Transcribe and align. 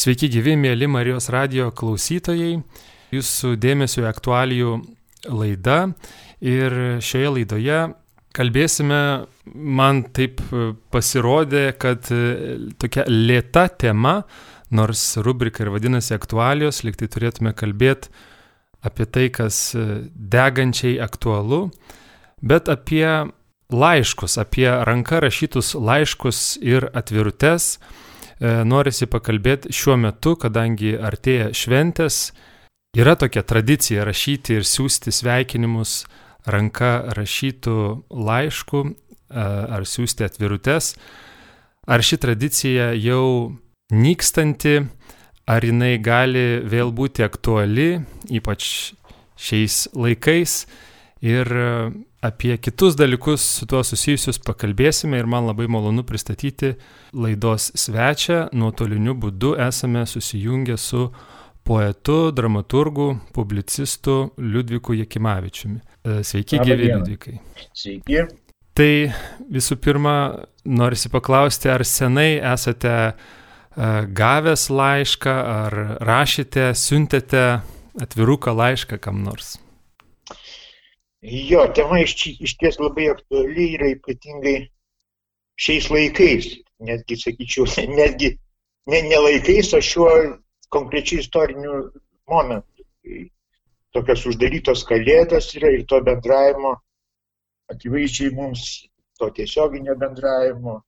Sveiki 0.00 0.30
gyvi, 0.32 0.54
mėly 0.56 0.86
Marijos 0.88 1.26
radio 1.28 1.66
klausytojai. 1.76 2.54
Jūsų 3.12 3.50
dėmesio 3.60 4.06
aktualijų 4.08 4.78
laida. 5.28 5.90
Ir 6.40 6.76
šioje 7.04 7.32
laidoje 7.34 7.80
kalbėsime, 8.32 9.00
man 9.44 10.00
taip 10.16 10.40
pasirodė, 10.94 11.66
kad 11.76 12.08
tokia 12.80 13.04
lėta 13.12 13.66
tema, 13.68 14.22
nors 14.72 15.04
rubrika 15.20 15.66
ir 15.66 15.74
vadinasi 15.76 16.16
aktualijos, 16.16 16.80
liktai 16.86 17.10
turėtume 17.12 17.52
kalbėti 17.52 18.08
apie 18.80 19.04
tai, 19.04 19.28
kas 19.28 19.62
degančiai 20.16 20.96
aktualu, 21.04 21.66
bet 22.40 22.72
apie 22.72 23.04
laiškus, 23.68 24.40
apie 24.40 24.70
ranka 24.88 25.20
rašytus 25.26 25.74
laiškus 25.76 26.54
ir 26.64 26.88
atvirutes 26.96 27.74
E, 27.76 28.09
norisi 28.40 29.08
pakalbėti 29.10 29.72
šiuo 29.74 29.98
metu, 30.00 30.34
kadangi 30.40 30.94
artėja 30.96 31.50
šventės, 31.56 32.30
yra 32.96 33.16
tokia 33.20 33.42
tradicija 33.44 34.06
rašyti 34.08 34.56
ir 34.58 34.66
siūsti 34.66 35.12
sveikinimus 35.12 36.04
ranka 36.48 37.12
rašytų 37.16 37.76
laiškų 38.10 38.84
e, 38.86 38.92
ar 39.36 39.84
siūsti 39.86 40.24
atvirutes. 40.24 40.94
Ar 41.90 42.04
ši 42.04 42.20
tradicija 42.22 42.92
jau 42.96 43.56
nykstanti, 43.92 44.78
ar 45.50 45.66
jinai 45.66 45.96
gali 46.02 46.62
vėl 46.64 46.92
būti 46.94 47.24
aktuali, 47.26 47.90
ypač 48.30 48.94
šiais 49.40 49.88
laikais. 49.96 50.64
Ir 51.20 51.50
Apie 52.20 52.56
kitus 52.56 52.96
dalykus 52.96 53.40
su 53.40 53.66
tuo 53.66 53.80
susijusius 53.80 54.36
pakalbėsime 54.44 55.16
ir 55.16 55.28
man 55.30 55.46
labai 55.48 55.64
malonu 55.72 56.02
pristatyti 56.04 56.74
laidos 57.16 57.70
svečią. 57.80 58.50
Nuotoliniu 58.52 59.14
būdu 59.16 59.54
esame 59.68 60.02
susijungę 60.04 60.76
su 60.76 61.06
poetu, 61.64 62.18
dramaturgu, 62.36 63.14
publicistu 63.32 64.34
Liudviku 64.36 64.98
Jekimavičiumi. 64.98 65.80
E, 66.04 66.18
sveiki, 66.24 66.60
gyvi 66.60 66.90
Liudvikai. 66.90 67.38
Sveiki. 67.72 68.26
Tai 68.76 68.92
visų 69.56 69.80
pirma, 69.80 70.14
norisi 70.68 71.08
paklausti, 71.08 71.72
ar 71.72 71.86
senai 71.88 72.34
esate 72.52 72.94
e, 73.00 73.14
gavęs 74.20 74.68
laišką, 74.68 75.38
ar 75.64 75.80
rašėte, 76.04 76.68
siuntėte 76.76 77.44
atviruką 78.04 78.52
laišką 78.60 79.00
kam 79.00 79.24
nors? 79.24 79.56
Jo, 81.22 81.66
tema 81.76 81.98
iš, 82.00 82.14
iš 82.40 82.54
ties 82.56 82.78
labai 82.80 83.10
aktuali 83.12 83.66
yra 83.76 83.90
ypatingai 83.92 84.70
šiais 85.60 85.90
laikais, 85.92 86.48
netgi, 86.80 87.18
sakyčiau, 87.20 87.66
netgi 88.00 88.30
ne, 88.88 89.02
ne 89.04 89.18
laikais, 89.26 89.74
o 89.76 89.82
šiuo 89.84 90.14
konkrečiai 90.72 91.20
istoriniu 91.20 91.82
momentu. 92.30 92.88
Tai 93.04 93.20
tokios 93.92 94.24
uždarytos 94.32 94.86
kalėdos 94.88 95.52
yra 95.60 95.74
ir 95.76 95.84
to 95.92 96.00
bendravimo, 96.08 96.72
akivaizdžiai 97.74 98.32
mums 98.40 98.66
to 99.20 99.28
tiesioginio 99.36 100.00
bendravimo, 100.00 100.80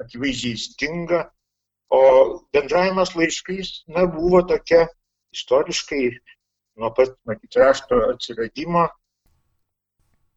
akivaizdžiai 0.00 0.64
stinga, 0.64 1.26
o 1.92 2.00
bendravimas 2.56 3.12
laiškais, 3.18 3.82
na, 3.92 4.08
buvo 4.08 4.40
tokia 4.48 4.86
istoriškai 5.36 6.06
nuo 6.80 6.94
pat, 6.96 7.18
matyt, 7.28 7.52
rašto 7.60 8.00
atsiradimo 8.14 8.88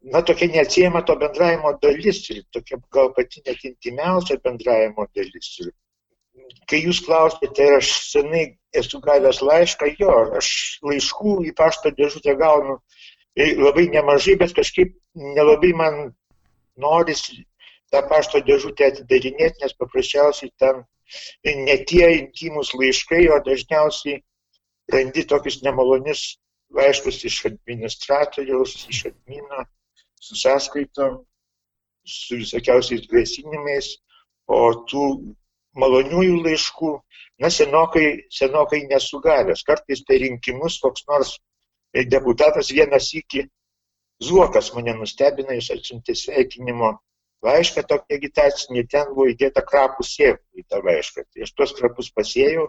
na, 0.01 0.21
tokia 0.21 0.47
neatsiejama 0.47 1.01
to 1.05 1.15
bendravimo 1.19 1.73
dalis 1.81 2.21
ir 2.29 2.43
tokia 2.53 2.79
gal 2.91 3.11
pati 3.13 3.43
net 3.45 3.63
intimiausia 3.67 4.39
bendravimo 4.43 5.07
dalis. 5.15 5.49
Ir 5.63 5.73
kai 6.71 6.81
jūs 6.85 7.01
klausėte, 7.05 7.65
ar 7.67 7.79
aš 7.79 7.91
senai 8.11 8.45
esu 8.79 9.01
gavęs 9.03 9.41
laišką, 9.43 9.91
jo, 9.99 10.15
aš 10.39 10.79
laiškų 10.85 11.35
į 11.49 11.53
pašto 11.57 11.91
dėžutę 11.97 12.35
gaunu 12.39 12.77
e, 13.35 13.53
labai 13.59 13.89
nemažai, 13.91 14.37
bet 14.39 14.55
kažkaip 14.57 14.95
nelabai 15.15 15.73
man 15.75 15.99
norisi 16.79 17.43
tą 17.91 18.03
pašto 18.09 18.41
dėžutę 18.45 18.91
atidarinėti, 18.93 19.63
nes 19.63 19.75
paprasčiausiai 19.81 20.51
ten 20.61 20.83
ne 21.65 21.77
tie 21.89 22.05
intimus 22.19 22.71
laiškai, 22.77 23.25
o 23.33 23.39
dažniausiai 23.45 24.21
randi 24.93 25.25
tokius 25.27 25.59
nemalonius 25.65 26.37
laiškus 26.77 27.23
iš 27.25 27.41
administratoriaus, 27.49 28.75
iš 28.93 29.07
admino 29.09 29.65
su 30.19 30.35
sąskaitom, 30.35 31.19
su 32.05 32.39
visokiausiais 32.41 33.07
grasinimais, 33.11 33.91
o 34.49 34.59
tų 34.89 35.05
maloniųjų 35.79 36.39
laiškų, 36.45 36.91
na, 37.43 37.51
senokai, 37.53 38.07
senokai 38.33 38.81
nesugavęs. 38.89 39.63
Kartais 39.67 40.01
per 40.07 40.21
rinkimus 40.23 40.79
koks 40.83 41.05
nors 41.11 41.37
deputatas 41.93 42.71
vienas 42.75 43.13
iki 43.13 43.47
Zuokas 44.19 44.73
mane 44.75 44.91
nustebino, 44.99 45.53
jis 45.55 45.69
atsiuntė 45.77 46.13
sveikinimo 46.21 46.89
laišką 47.45 47.85
tokį 47.87 48.17
agitacinį, 48.17 48.81
ten 48.91 49.13
buvo 49.13 49.29
įdėta 49.31 49.63
krapų 49.63 50.03
sėklų 50.03 50.59
į 50.59 50.65
tą 50.67 50.81
laišką. 50.83 51.23
Tai 51.23 51.45
aš 51.45 51.53
tuos 51.55 51.73
krapus 51.77 52.09
pasėjau 52.17 52.65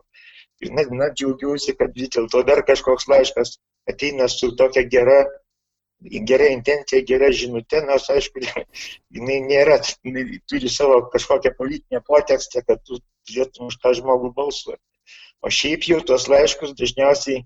ir 0.63 0.73
net, 0.77 0.93
na, 0.95 1.09
džiaugiausi, 1.11 1.75
kad 1.81 1.97
vis 1.97 2.13
dėlto 2.15 2.45
dar 2.47 2.63
kažkoks 2.69 3.09
laiškas 3.11 3.57
ateina 3.91 4.29
su 4.31 4.53
tokia 4.61 4.85
gera 4.95 5.25
gera 6.01 6.49
intencija, 6.53 7.03
gera 7.07 7.31
žinutė, 7.33 7.83
nors 7.87 8.09
aišku, 8.13 8.43
jinai 9.17 9.41
nėra, 9.47 9.81
jinai 10.05 10.41
turi 10.49 10.69
savo 10.73 11.03
kažkokią 11.13 11.55
politinę 11.59 12.03
potekstę, 12.07 12.65
kad 12.67 12.83
tu 12.85 13.01
turėtum 13.29 13.69
už 13.69 13.79
tą 13.83 13.95
žmogų 13.99 14.33
balsuoti. 14.37 14.83
O 15.43 15.51
šiaip 15.53 15.87
jau 15.89 16.01
tos 16.05 16.29
laiškus 16.29 16.75
dažniausiai, 16.77 17.45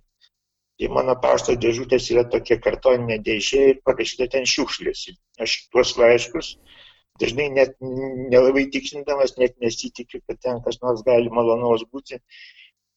tai 0.78 0.88
mano 0.90 1.14
pašto 1.22 1.54
dėžutės 1.54 2.10
yra 2.10 2.24
tokia 2.30 2.58
kartoninė 2.62 3.20
dėžė 3.22 3.62
ir 3.72 3.82
parašyta 3.86 4.26
ten 4.32 4.48
šiukšlės. 4.50 5.04
Aš 5.42 5.58
tuos 5.70 5.94
laiškus 5.98 6.56
dažnai 7.22 7.46
net 7.54 7.76
nelabai 7.80 8.66
tikrindamas, 8.74 9.36
net 9.38 9.54
nesitikiu, 9.62 10.20
kad 10.26 10.40
ten 10.42 10.60
kas 10.64 10.80
nors 10.82 11.04
gali 11.06 11.30
malonaus 11.30 11.86
būti, 11.90 12.18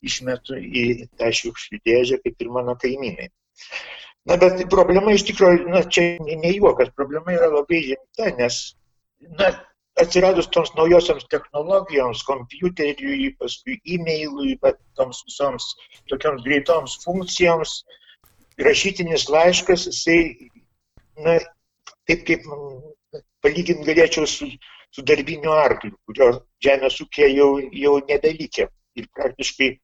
išmetu 0.06 0.57
į 0.57 0.85
tą 1.18 1.29
šiukšlių 1.34 1.81
dėžę, 1.85 2.19
kaip 2.24 2.41
ir 2.41 2.50
mano 2.53 2.78
kaimynai. 2.81 3.29
Na, 4.28 4.36
bet 4.42 4.60
problema 4.72 5.14
iš 5.16 5.24
tikrųjų, 5.30 5.70
na, 5.72 5.82
čia 5.88 6.18
ne 6.20 6.52
juokas, 6.52 6.92
problema 7.00 7.32
yra 7.32 7.48
labai 7.54 7.80
rimta, 7.86 8.32
nes, 8.36 8.58
na, 9.40 9.54
atsiradus 10.04 10.50
toms 10.54 10.74
naujosioms 10.76 11.26
technologijoms, 11.32 12.26
kompiuteriui, 12.28 13.32
paskui 13.40 13.78
e-mailui, 13.96 14.58
toms 15.00 15.24
visoms 15.30 15.70
tokioms 16.12 16.44
greitoms 16.44 16.98
funkcijoms, 17.06 17.80
rašytinis 18.68 19.30
laiškas, 19.32 19.88
jisai, 19.94 20.50
na, 21.24 21.38
taip 22.10 22.28
kaip 22.28 22.44
palyginti 23.46 23.88
galėčiau 23.88 24.28
su, 24.28 24.50
su 24.92 25.06
darbiniu 25.08 25.56
arkliu, 25.56 25.96
kurio 26.10 26.34
žemės 26.68 27.00
ūkė 27.04 27.32
jau, 27.32 27.52
jau 27.86 28.00
nebelikė. 28.10 28.68
Ir 28.98 29.08
praktiškai 29.14 29.76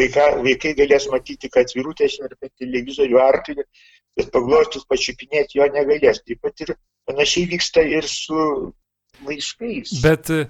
Vaika, 0.00 0.28
vaikai 0.44 0.72
galės 0.78 1.08
matyti, 1.12 1.50
kad 1.52 1.72
virutės 1.76 2.16
ir 2.20 2.32
per 2.40 2.48
televizorių 2.60 3.18
arklį, 3.20 3.66
bet 4.16 4.30
paglostus 4.32 4.86
pačiupinėti 4.88 5.60
jo 5.60 5.68
negalės. 5.74 6.22
Taip 6.24 6.40
pat 6.44 6.64
ir 6.64 6.74
panašiai 7.10 7.50
vyksta 7.50 7.84
ir 7.84 8.08
su 8.08 8.72
laiškais. 9.26 9.98
Bet 10.04 10.32
e, 10.32 10.46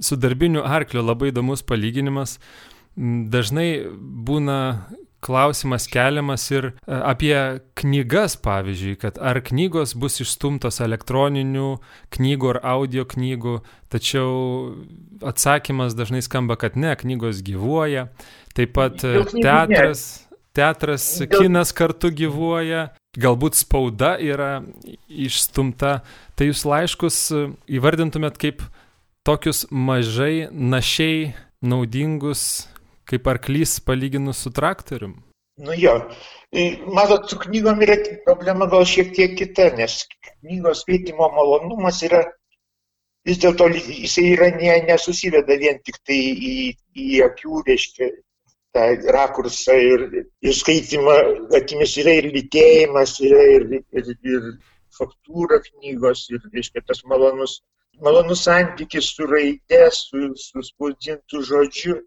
su 0.00 0.18
darbiniu 0.22 0.62
arkliu 0.62 1.02
labai 1.02 1.32
įdomus 1.32 1.64
palyginimas. 1.66 2.38
Dažnai 2.96 3.68
būna 4.26 4.58
klausimas 5.20 5.86
keliamas 5.90 6.44
ir 6.50 6.68
e, 6.70 6.72
apie 6.96 7.36
knygas, 7.78 8.36
pavyzdžiui, 8.42 8.96
kad 9.00 9.18
ar 9.18 9.40
knygos 9.44 9.94
bus 9.98 10.20
išstumtos 10.22 10.80
elektroninių 10.84 11.70
knygų 12.14 12.52
ar 12.54 12.60
audio 12.76 13.06
knygų, 13.08 13.56
tačiau 13.92 14.30
atsakymas 15.26 15.96
dažnai 15.98 16.22
skamba, 16.24 16.58
kad 16.60 16.76
ne, 16.76 16.94
knygos 16.98 17.42
gyvuoja. 17.46 18.08
Taip 18.56 18.76
pat 18.76 19.04
e, 19.06 19.24
teatras, 19.32 20.04
teatras, 20.56 21.08
kinas 21.32 21.74
kartu 21.76 22.12
gyvuoja, 22.14 22.90
galbūt 23.16 23.58
spauda 23.58 24.16
yra 24.22 24.60
išstumta. 25.08 26.00
Tai 26.36 26.50
jūs 26.50 26.64
laiškus 26.68 27.20
e, 27.32 27.44
įvardintumėt 27.78 28.38
kaip 28.40 28.64
tokius 29.26 29.64
mažai 29.72 30.46
našiai 30.52 31.32
naudingus, 31.66 32.68
kaip 33.10 33.28
arklys 33.32 33.78
palyginus 33.86 34.42
su 34.44 34.52
traktorium? 34.54 35.16
Nu 35.56 35.72
jo, 35.80 35.94
matot, 36.92 37.30
su 37.30 37.38
knygom 37.40 37.80
yra 37.86 37.96
problema 38.26 38.66
gal 38.72 38.84
šiek 38.84 39.14
tiek 39.16 39.38
kita, 39.38 39.70
nes 39.78 40.02
knygos 40.42 40.82
skaitimo 40.84 41.30
malonumas 41.32 42.02
yra 42.04 42.26
vis 43.26 43.40
dėlto 43.42 43.70
jisai 43.74 44.26
yra 44.34 44.50
ne, 44.54 44.74
nesusiveda 44.90 45.56
vien 45.62 45.80
tik 45.86 45.98
tai 46.06 46.18
į, 46.50 46.54
į 47.04 47.22
akių, 47.26 47.62
reiškia, 47.66 48.10
tą 48.76 48.84
rakursą 49.16 49.76
ir, 49.80 50.04
ir 50.44 50.56
skaitimą 50.60 51.16
akimis 51.58 51.96
yra 52.02 52.18
ir 52.20 52.28
lytėjimas, 52.34 53.16
yra 53.24 53.42
ir, 53.56 53.66
ir, 53.96 54.12
ir 54.32 54.50
faktūra 54.98 55.62
knygos, 55.64 56.26
ir, 56.34 56.44
reiškia, 56.52 56.84
tas 56.90 57.02
malonus, 57.12 57.58
malonus 58.04 58.44
santykis 58.46 59.14
su 59.16 59.28
raidė, 59.30 59.86
su, 59.96 60.28
su 60.40 60.66
spausdintų 60.70 61.42
žodžiu. 61.50 62.00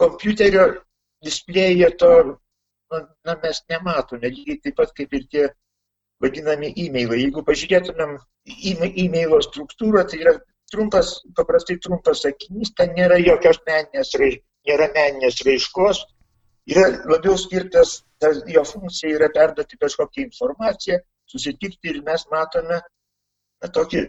Kompiuterio 0.00 0.66
displėje 1.24 1.90
to, 2.00 2.10
na, 2.92 3.00
na, 3.26 3.36
mes 3.42 3.62
nematome, 3.72 4.30
lygiai 4.32 4.60
taip 4.64 4.76
pat 4.80 4.92
kaip 4.96 5.14
ir 5.16 5.24
tie 5.32 5.46
vadinami 6.22 6.72
e-mailai. 6.84 7.22
Jeigu 7.24 7.44
pažiūrėtumėm 7.46 8.16
e-mailo 9.04 9.40
struktūrą, 9.44 10.04
tai 10.10 10.20
yra 10.24 10.36
trumpas, 10.72 11.16
paprastai 11.38 11.78
trumpas 11.82 12.24
sakinys, 12.24 12.72
ten 12.78 12.94
nėra 12.98 13.18
jokios 13.22 13.60
meninės, 13.68 14.12
nėra 14.68 14.88
meninės 14.94 15.42
raiškos, 15.46 16.02
yra 16.72 16.86
labiau 17.10 17.36
skirtas, 17.40 18.00
ta, 18.22 18.32
jo 18.52 18.64
funkcija 18.66 19.18
yra 19.18 19.30
perduoti 19.34 19.78
kažkokią 19.82 20.26
informaciją, 20.28 21.00
susitikti 21.30 21.92
ir 21.92 22.02
mes 22.06 22.26
matome 22.32 22.80
na, 22.80 23.70
tokį 23.78 24.06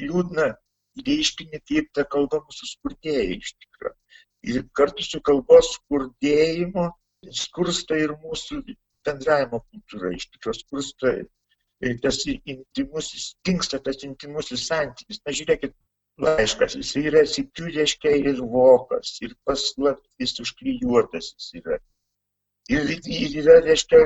liūdną 0.00 0.50
reiškinį, 1.06 1.62
kaip 1.68 1.90
ta 1.96 2.04
kalba 2.14 2.42
mūsų 2.44 2.68
skurdėja 2.74 3.26
iš 3.36 3.54
tikrųjų. 3.56 3.96
Ir 4.48 4.62
kartu 4.76 5.04
su 5.04 5.20
kalbos 5.20 5.74
skurdėjimu 5.76 6.86
skursta 7.36 7.98
ir 8.00 8.14
mūsų 8.22 8.62
bendravimo 9.04 9.60
kultūra, 9.66 10.14
iš 10.16 10.30
tikrųjų 10.32 10.60
skursta 10.62 11.12
tas 12.04 12.18
intimusis, 12.28 13.34
dinksta 13.44 13.80
tas 13.84 14.02
intimusis 14.04 14.66
santykis. 14.68 15.20
Na 15.26 15.34
žiūrėkit, 15.36 15.74
laiškas, 16.20 16.76
jis 16.80 16.92
yra 17.00 17.24
sikiu, 17.28 17.68
reiškia, 17.76 18.16
ir 18.32 18.42
vokas, 18.54 19.14
ir 19.24 19.36
paslaptis 19.48 20.36
užklijuotas 20.44 21.32
jis 21.36 21.62
yra. 21.62 21.80
Ir, 22.70 22.92
ir 22.96 23.38
yra, 23.42 23.60
reiškia, 23.64 24.04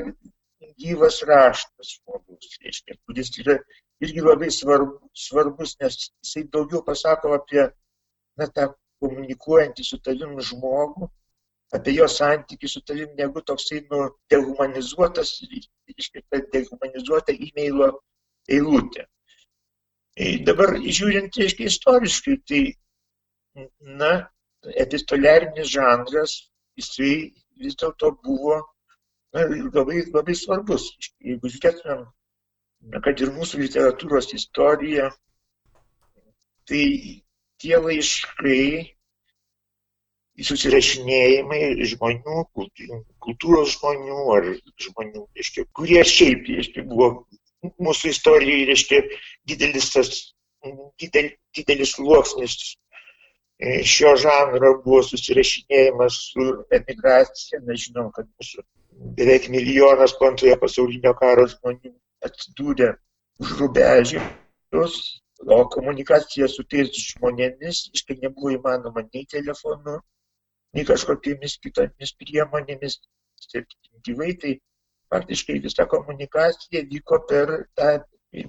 gyvas 0.81 1.21
raštas 1.29 1.97
žmogus, 1.97 2.59
reiškia, 2.63 2.97
kuris 3.07 3.33
yra 3.43 3.59
irgi 4.03 4.23
labai 4.25 4.51
svarbu, 4.55 5.11
svarbus, 5.27 5.77
nes 5.83 5.99
jisai 6.07 6.47
daugiau 6.55 6.83
pasako 6.87 7.35
apie 7.37 7.67
na, 8.39 8.47
tą 8.47 8.71
komunikuojantį 9.05 9.87
su 9.87 10.01
tavim 10.09 10.41
žmogų, 10.49 11.09
apie 11.77 11.95
jo 11.97 12.09
santykių 12.11 12.71
su 12.71 12.83
tavim, 12.89 13.15
negu 13.19 13.43
toksai 13.51 13.81
nu, 13.91 14.05
dehumanizuotas, 14.33 15.37
reiškia, 15.51 16.23
dehumanizuota 16.55 17.35
e-mailo 17.35 17.91
eilutė. 18.57 19.07
Dabar 20.47 20.77
žiūrint, 20.79 21.35
reiškia, 21.41 21.71
istoriškai, 21.73 22.37
tai, 22.49 22.63
na, 24.03 24.13
epistoliarinis 24.85 25.73
žanras, 25.73 26.37
jisai 26.79 27.15
vis 27.61 27.77
dėlto 27.81 28.13
buvo 28.23 28.61
na, 29.35 29.45
labai, 29.75 30.05
labai 30.15 30.37
svarbus. 30.39 30.87
Jeigu 31.19 31.51
žiūrėtumėm, 31.57 32.07
kad 33.05 33.25
ir 33.25 33.35
mūsų 33.35 33.65
literatūros 33.65 34.31
istorija, 34.39 35.11
tai 36.71 36.85
tie 37.63 37.77
laiškai, 37.81 38.94
susirašinėjimai 40.43 41.87
žmonių, 41.87 42.45
kultūros 43.23 43.77
žmonių 43.77 44.21
ar 44.35 44.49
žmonių, 44.83 45.27
reiškia, 45.39 45.67
kurie 45.79 46.03
šiaip 46.03 46.49
reiškia, 46.51 46.83
buvo 46.91 47.27
mūsų 47.79 48.11
istorijai, 48.11 48.65
reiškia, 48.71 49.03
didelis 49.47 49.93
tas, 49.95 50.11
didel, 51.01 51.31
didelis 51.55 51.95
sluoksnis 51.95 52.57
e, 53.63 53.83
šio 53.87 54.17
žanro 54.21 54.75
buvo 54.85 55.03
susirašinėjimas 55.07 56.19
su 56.33 56.49
emigracija. 56.75 57.63
Mes 57.69 57.87
žinom, 57.87 58.11
kad 58.17 58.27
mūsų 58.27 58.65
beveik 59.19 59.47
milijonas 59.55 60.17
po 60.19 60.33
antrojo 60.33 60.59
pasaulinio 60.63 61.15
karo 61.21 61.47
žmonių 61.53 61.95
atsidūrė 62.27 62.95
už 63.43 63.55
rubežius, 63.61 64.99
o 65.45 65.61
komunikacija 65.71 66.49
su 66.49 66.65
tais 66.71 66.91
žmonėmis, 66.91 67.89
iš 67.95 68.05
tai 68.09 68.19
nebuvo 68.23 68.55
įmanoma 68.55 69.05
nei 69.07 69.27
telefonu, 69.31 70.01
nei 70.75 70.87
kažkokiamis 70.89 71.59
kitomis 71.65 72.15
priemonėmis, 72.21 72.99
gyvai, 74.07 74.33
tai 74.41 74.57
faktiškai 75.13 75.61
visa 75.63 75.87
komunikacija 75.91 76.85
vyko 76.91 77.21
per 77.29 77.57
tą 77.79 77.97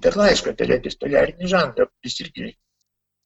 per 0.02 0.16
laišką, 0.18 0.54
per 0.58 0.72
epistoliarinį 0.76 1.50
žanrą, 1.50 1.86
kuris 1.86 2.18
irgi 2.24 2.48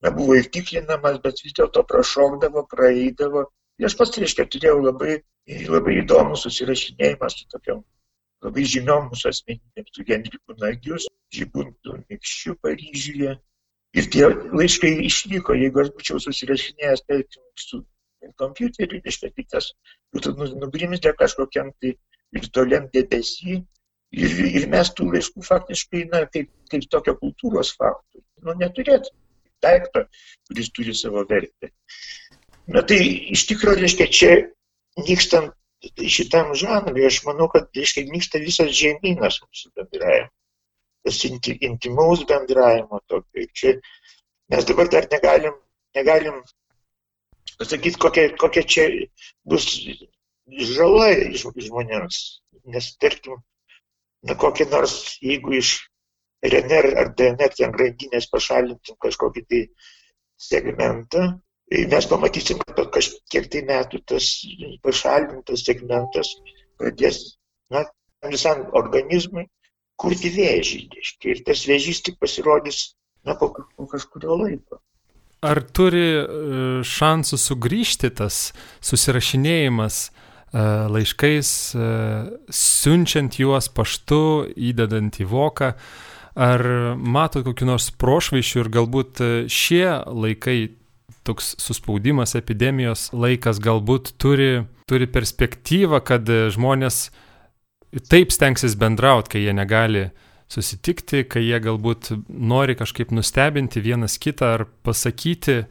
na, 0.01 0.11
buvo 0.13 0.35
įtiklinamas, 0.37 1.19
bet 1.23 1.41
vis 1.45 1.55
dėlto 1.57 1.83
prašokdavo, 1.89 2.65
praeidavo. 2.69 3.47
Ir 3.81 3.87
aš 3.89 3.95
pats, 3.97 4.19
reiškia, 4.21 4.45
turėjau 4.53 4.81
labai, 4.83 5.17
labai 5.69 5.97
įdomų 6.03 6.37
susirašinėjimą 6.37 7.29
su 7.33 7.47
tokiam 7.53 7.81
labai 8.45 8.65
žiniom 8.73 9.09
mūsų 9.11 9.29
asmenybėm, 9.31 9.87
su 9.93 10.05
Genriku 10.05 10.57
Nagius, 10.61 11.07
Žibuntu 11.33 11.97
Mikščiu 12.09 12.57
Paryžiuje. 12.61 13.35
Ir 13.97 14.07
tie 14.13 14.27
laiškai 14.29 14.91
išliko, 15.05 15.55
jeigu 15.57 15.83
aš 15.83 15.91
būčiau 15.97 16.21
susirašinėjęs, 16.23 17.03
tarkim, 17.09 17.43
su 17.59 17.81
kompiuteriu, 18.41 19.01
reiškia, 19.05 19.31
tai 19.35 19.45
tas 19.55 19.71
būtų 20.15 20.35
nu, 20.37 20.47
nugrimzdė 20.63 21.13
kažkokiam 21.19 21.71
tai 21.81 21.95
virtualiam 22.35 22.89
debesy. 22.93 23.61
Ir, 24.11 24.31
ir 24.59 24.65
mes 24.67 24.89
tų 24.91 25.07
laiškų 25.13 25.43
faktiškai, 25.47 26.01
na, 26.11 26.25
kaip, 26.33 26.49
kaip 26.71 26.83
tokio 26.91 27.13
kultūros 27.15 27.71
faktų, 27.79 28.19
nu, 28.43 28.55
neturėtume 28.59 29.15
daikto, 29.63 30.03
kuris 30.49 30.71
turi 30.75 30.95
savo 30.97 31.23
vertę. 31.29 31.71
Na 32.71 32.83
tai 32.87 32.99
iš 33.35 33.45
tikrųjų, 33.49 33.79
reiškia, 33.85 34.07
čia 34.11 34.33
nykstant 34.99 35.55
šitam 36.15 36.53
žanrui, 36.57 37.05
aš 37.07 37.21
manau, 37.25 37.47
kad, 37.53 37.69
reiškia, 37.77 38.05
nyksta 38.11 38.41
visas 38.43 38.71
žemynas 38.77 39.39
mūsų 39.45 39.71
bendravimo. 39.79 40.31
Tas 41.01 41.23
inti, 41.25 41.55
intimaus 41.65 42.25
bendravimo 42.29 43.01
tokio. 43.09 43.47
Čia 43.57 43.77
mes 44.53 44.67
dabar 44.69 44.91
dar 44.93 45.07
negalim, 45.13 45.55
negalim 45.97 46.41
pasakyti, 47.61 48.01
kokia, 48.01 48.25
kokia 48.41 48.65
čia 48.65 48.87
bus 49.45 49.67
žala 50.73 51.13
žmonėms. 51.37 52.19
Nes, 52.73 52.89
tarkim, 53.01 53.39
na 54.27 54.35
kokį 54.37 54.67
nors, 54.73 54.97
jeigu 55.21 55.55
iš 55.59 55.77
RNR 56.45 56.91
ar 56.97 57.13
DNR 57.17 57.53
ten 57.57 57.73
grandinės 57.75 58.27
pašalintum 58.33 58.97
kažkokį 59.05 59.45
tai 59.49 59.61
segmentą, 60.41 61.23
tai 61.69 61.85
mes 61.93 62.09
pamatysim, 62.09 62.61
kad 62.61 62.75
po 62.77 62.87
kažkiek 62.97 63.49
tai 63.53 63.63
metų 63.69 64.01
tas 64.09 64.29
pašalintas 64.85 65.65
segmentas 65.65 66.33
pradės 66.81 67.21
na, 67.73 67.85
visam 68.29 68.65
organizmui 68.77 69.47
kurti 70.01 70.33
vėžį. 70.33 70.81
Ir 71.29 71.43
tas 71.45 71.65
vėžys 71.69 72.01
tik 72.05 72.17
pasirodys 72.21 72.83
na, 73.25 73.37
po, 73.37 73.53
po 73.53 73.89
kažkurio 73.89 74.37
laiko. 74.43 74.81
Ar 75.41 75.61
turi 75.73 76.07
e, 76.21 76.25
šansų 76.85 77.37
sugrįžti 77.41 78.11
tas 78.13 78.51
susirašinėjimas 78.85 80.03
E, 80.51 80.59
laiškais, 80.91 81.49
e, 81.75 81.89
siunčiant 82.51 83.37
juos 83.39 83.69
paštu, 83.71 84.51
įdedant 84.59 85.21
į 85.23 85.27
voką. 85.31 85.71
Ar 86.35 86.63
matot 86.95 87.45
kokiu 87.47 87.67
nors 87.69 87.89
prošvaišiu 87.99 88.63
ir 88.63 88.69
galbūt 88.71 89.21
šie 89.51 89.85
laikai, 90.07 90.73
toks 91.27 91.53
suspaudimas, 91.59 92.35
epidemijos 92.39 93.09
laikas 93.15 93.59
galbūt 93.63 94.13
turi, 94.19 94.65
turi 94.87 95.07
perspektyvą, 95.11 95.99
kad 96.07 96.27
žmonės 96.55 97.09
taip 98.11 98.31
stengsis 98.31 98.75
bendrauti, 98.79 99.35
kai 99.35 99.43
jie 99.43 99.55
negali 99.55 100.05
susitikti, 100.51 101.23
kai 101.31 101.45
jie 101.45 101.59
galbūt 101.63 102.11
nori 102.27 102.75
kažkaip 102.79 103.13
nustebinti 103.15 103.83
vienas 103.83 104.17
kitą 104.21 104.53
ar 104.57 104.65
pasakyti 104.85 105.63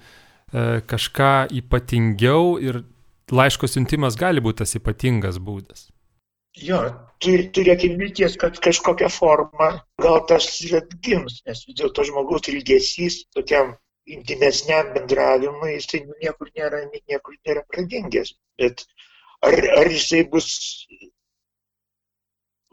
kažką 0.90 1.34
ypatingiau 1.60 2.56
ir 2.58 2.82
laiško 3.30 3.68
siuntimas 3.70 4.16
gali 4.18 4.42
būti 4.42 4.64
tas 4.64 4.74
ypatingas 4.78 5.38
būdas. 5.38 5.88
Jo, 6.58 6.80
turėkim 7.22 7.94
vilties, 8.00 8.34
kad 8.40 8.58
kažkokia 8.58 9.08
forma 9.14 9.68
gal 10.02 10.24
tas 10.26 10.48
ir 10.66 10.80
atgims, 10.80 11.38
nes 11.46 11.62
vis 11.68 11.78
dėlto 11.78 12.04
žmogaus 12.08 12.50
ilgesys 12.50 13.20
tokiam 13.36 13.76
intimesniam 14.10 14.90
bendravimui, 14.96 15.76
jisai 15.76 16.02
niekur 16.08 16.50
nėra, 16.56 16.82
niekur 17.06 17.36
nėra 17.46 17.62
pradingęs. 17.70 18.34
Bet 18.58 18.82
ar, 19.46 19.54
ar 19.78 19.92
jisai 19.94 20.24
bus 20.32 20.50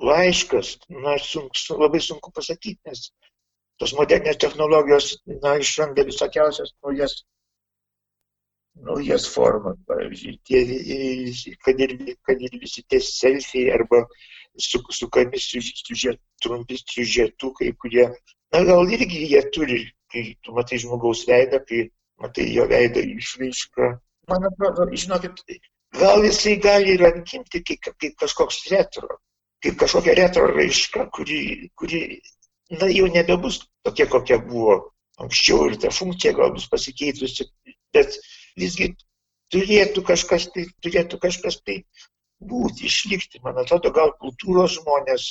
laiškas, 0.01 0.75
na, 0.89 1.17
sunk, 1.21 1.57
labai 1.69 2.01
sunku 2.03 2.31
pasakyti, 2.35 2.79
nes 2.85 3.09
tos 3.81 3.93
modernės 3.97 4.37
technologijos, 4.41 5.15
na, 5.41 5.57
išranda 5.61 6.05
visokiausias 6.05 6.73
naujas 6.85 7.21
naujas 8.85 9.25
formas, 9.33 9.77
pavyzdžiui, 9.89 10.39
tie, 10.45 11.55
kad, 11.65 11.79
ir, 11.81 11.93
kad 12.27 12.41
ir 12.45 12.57
visi 12.61 12.83
tie 12.89 12.99
selfiai 13.01 13.71
arba 13.73 14.03
su, 14.57 14.81
sukami 14.93 15.39
siužet, 15.41 16.19
trumpi 16.43 16.77
siužetukai, 16.81 17.71
kurie, 17.81 18.07
na 18.53 18.63
gal 18.67 18.89
irgi 18.93 19.23
jie 19.31 19.41
turi, 19.53 19.79
kai 20.13 20.27
tu 20.43 20.53
matai 20.57 20.81
žmogaus 20.83 21.25
veidą, 21.29 21.61
kai 21.69 21.87
matai 22.21 22.49
jo 22.53 22.67
veido 22.69 23.01
išraišką. 23.01 23.89
Man 24.31 24.49
atrodo, 24.51 24.89
žinokit, 24.93 25.41
gal 25.97 26.25
jisai 26.25 26.57
gali 26.61 26.97
ir 26.97 27.05
atgimti 27.09 27.63
kaip, 27.65 27.89
kaip 27.97 28.17
kažkoks 28.21 28.65
retro, 28.73 29.19
kaip 29.67 29.79
kažkokia 29.83 30.15
retro 30.15 30.47
raiška, 30.47 31.09
kuri, 31.11 31.69
kuri 31.75 32.21
na, 32.71 32.87
jau 32.87 33.07
nebebus 33.11 33.59
tokia, 33.83 34.07
kokia 34.07 34.39
buvo 34.39 34.77
anksčiau 35.19 35.67
ir 35.67 35.75
ta 35.81 35.91
funkcija 35.91 36.35
gal 36.37 36.53
bus 36.55 36.69
pasikeitusi, 36.71 37.49
bet 37.95 38.15
visgi 38.59 38.93
turėtų 39.51 40.03
kažkas 40.07 40.47
tai, 40.53 40.67
turėtų 40.85 41.19
kažkas 41.19 41.59
tai 41.67 41.81
būti, 42.39 42.85
išlikti. 42.87 43.41
Man 43.43 43.59
atrodo, 43.59 43.91
gal 43.91 44.13
kultūros 44.21 44.77
žmonės, 44.77 45.29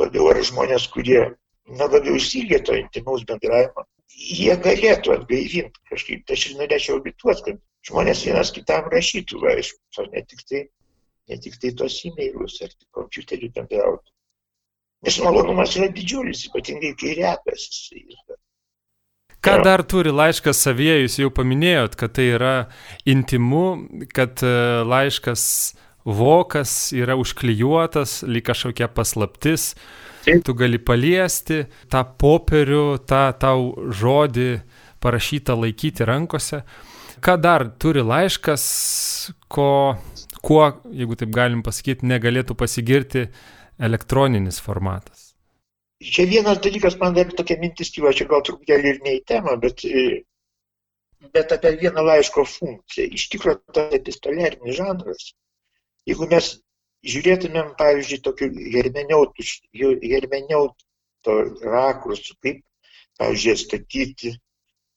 labiau 0.00 0.30
ar 0.32 0.42
žmonės, 0.42 0.88
kurie 0.94 1.20
na, 1.66 1.86
labiau 1.86 2.16
įsilgė 2.18 2.62
to 2.66 2.78
intimaus 2.80 3.26
bendravimo, 3.28 3.86
jie 4.16 4.54
galėtų 4.66 5.14
atgaivinti 5.18 5.84
kažkaip. 5.92 6.24
Tai 6.26 6.38
aš 6.38 6.48
ir 6.50 6.58
norėčiau 6.62 6.98
abituoti, 6.98 7.52
kad 7.52 7.62
žmonės 7.90 8.24
vienas 8.26 8.54
kitam 8.56 8.90
rašytų 8.90 9.42
laiškus, 9.44 10.00
o 10.02 10.08
ne 10.10 10.24
tik 10.26 10.42
tai, 10.48 10.64
ne 11.30 11.38
tik 11.42 11.58
tai 11.62 11.72
tos 11.78 11.98
e-mailus 12.08 12.60
ar 12.64 12.72
tik 12.72 12.88
kompiuterį 12.96 13.52
bendrautų. 13.56 14.10
Nes 15.06 15.18
malonumas 15.22 15.76
yra 15.78 15.88
didžiulis, 15.92 16.46
ypatingai 16.48 16.94
kai 16.98 17.14
retas 17.18 17.68
jisai 17.68 18.02
yra. 18.06 18.38
Ką 19.46 19.60
dar 19.62 19.84
turi 19.86 20.10
laiškas 20.10 20.58
savyje, 20.64 20.96
jūs 21.04 21.20
jau 21.20 21.28
paminėjot, 21.30 21.94
kad 21.98 22.16
tai 22.16 22.30
yra 22.34 22.54
intimu, 23.06 23.66
kad 24.10 24.42
e, 24.42 24.54
laiškas 24.82 25.44
vokas 26.06 26.72
yra 26.96 27.14
užklijuotas, 27.20 28.24
lyg 28.26 28.46
kažkokia 28.48 28.88
paslaptis, 28.90 29.74
Taip. 30.24 30.42
tu 30.46 30.54
gali 30.58 30.80
paliesti 30.82 31.64
tą 31.92 32.02
popierių, 32.18 32.98
tą 33.06 33.22
tau 33.38 33.70
žodį 33.94 34.50
parašytą 35.02 35.54
laikyti 35.60 36.06
rankose. 36.08 36.64
Ką 37.22 37.36
dar 37.38 37.68
turi 37.78 38.02
laiškas, 38.02 38.64
ko, 39.46 39.94
kuo, 40.46 40.66
jeigu 40.94 41.16
taip 41.18 41.32
galim 41.34 41.62
pasakyti, 41.66 42.06
negalėtų 42.10 42.56
pasigirti 42.58 43.26
elektroninis 43.88 44.60
formatas? 44.62 45.32
Čia 46.04 46.26
vienas 46.28 46.60
dalykas, 46.64 46.98
man 47.00 47.16
dar 47.16 47.30
tokia 47.32 47.56
mintis 47.60 47.90
kyla, 47.94 48.12
čia 48.16 48.28
gal 48.30 48.44
truputėlį 48.46 48.92
ir 48.92 49.00
ne 49.04 49.16
į 49.16 49.22
temą, 49.30 49.56
bet, 49.62 49.82
bet 51.34 51.54
apie 51.56 51.72
vieną 51.80 52.04
laiško 52.04 52.44
funkciją. 52.52 53.08
Iš 53.16 53.26
tikrųjų, 53.32 53.60
tas 53.76 53.96
epistoliarinis 53.96 54.76
žanras, 54.78 55.30
jeigu 56.08 56.28
mes 56.30 56.52
žiūrėtumėm, 57.06 57.72
pavyzdžiui, 57.80 58.22
tokių 58.28 58.50
hermeneuto 60.12 61.36
rakursų, 61.64 62.36
kaip, 62.44 62.62
pavyzdžiui, 63.18 63.56
statyti 63.64 64.36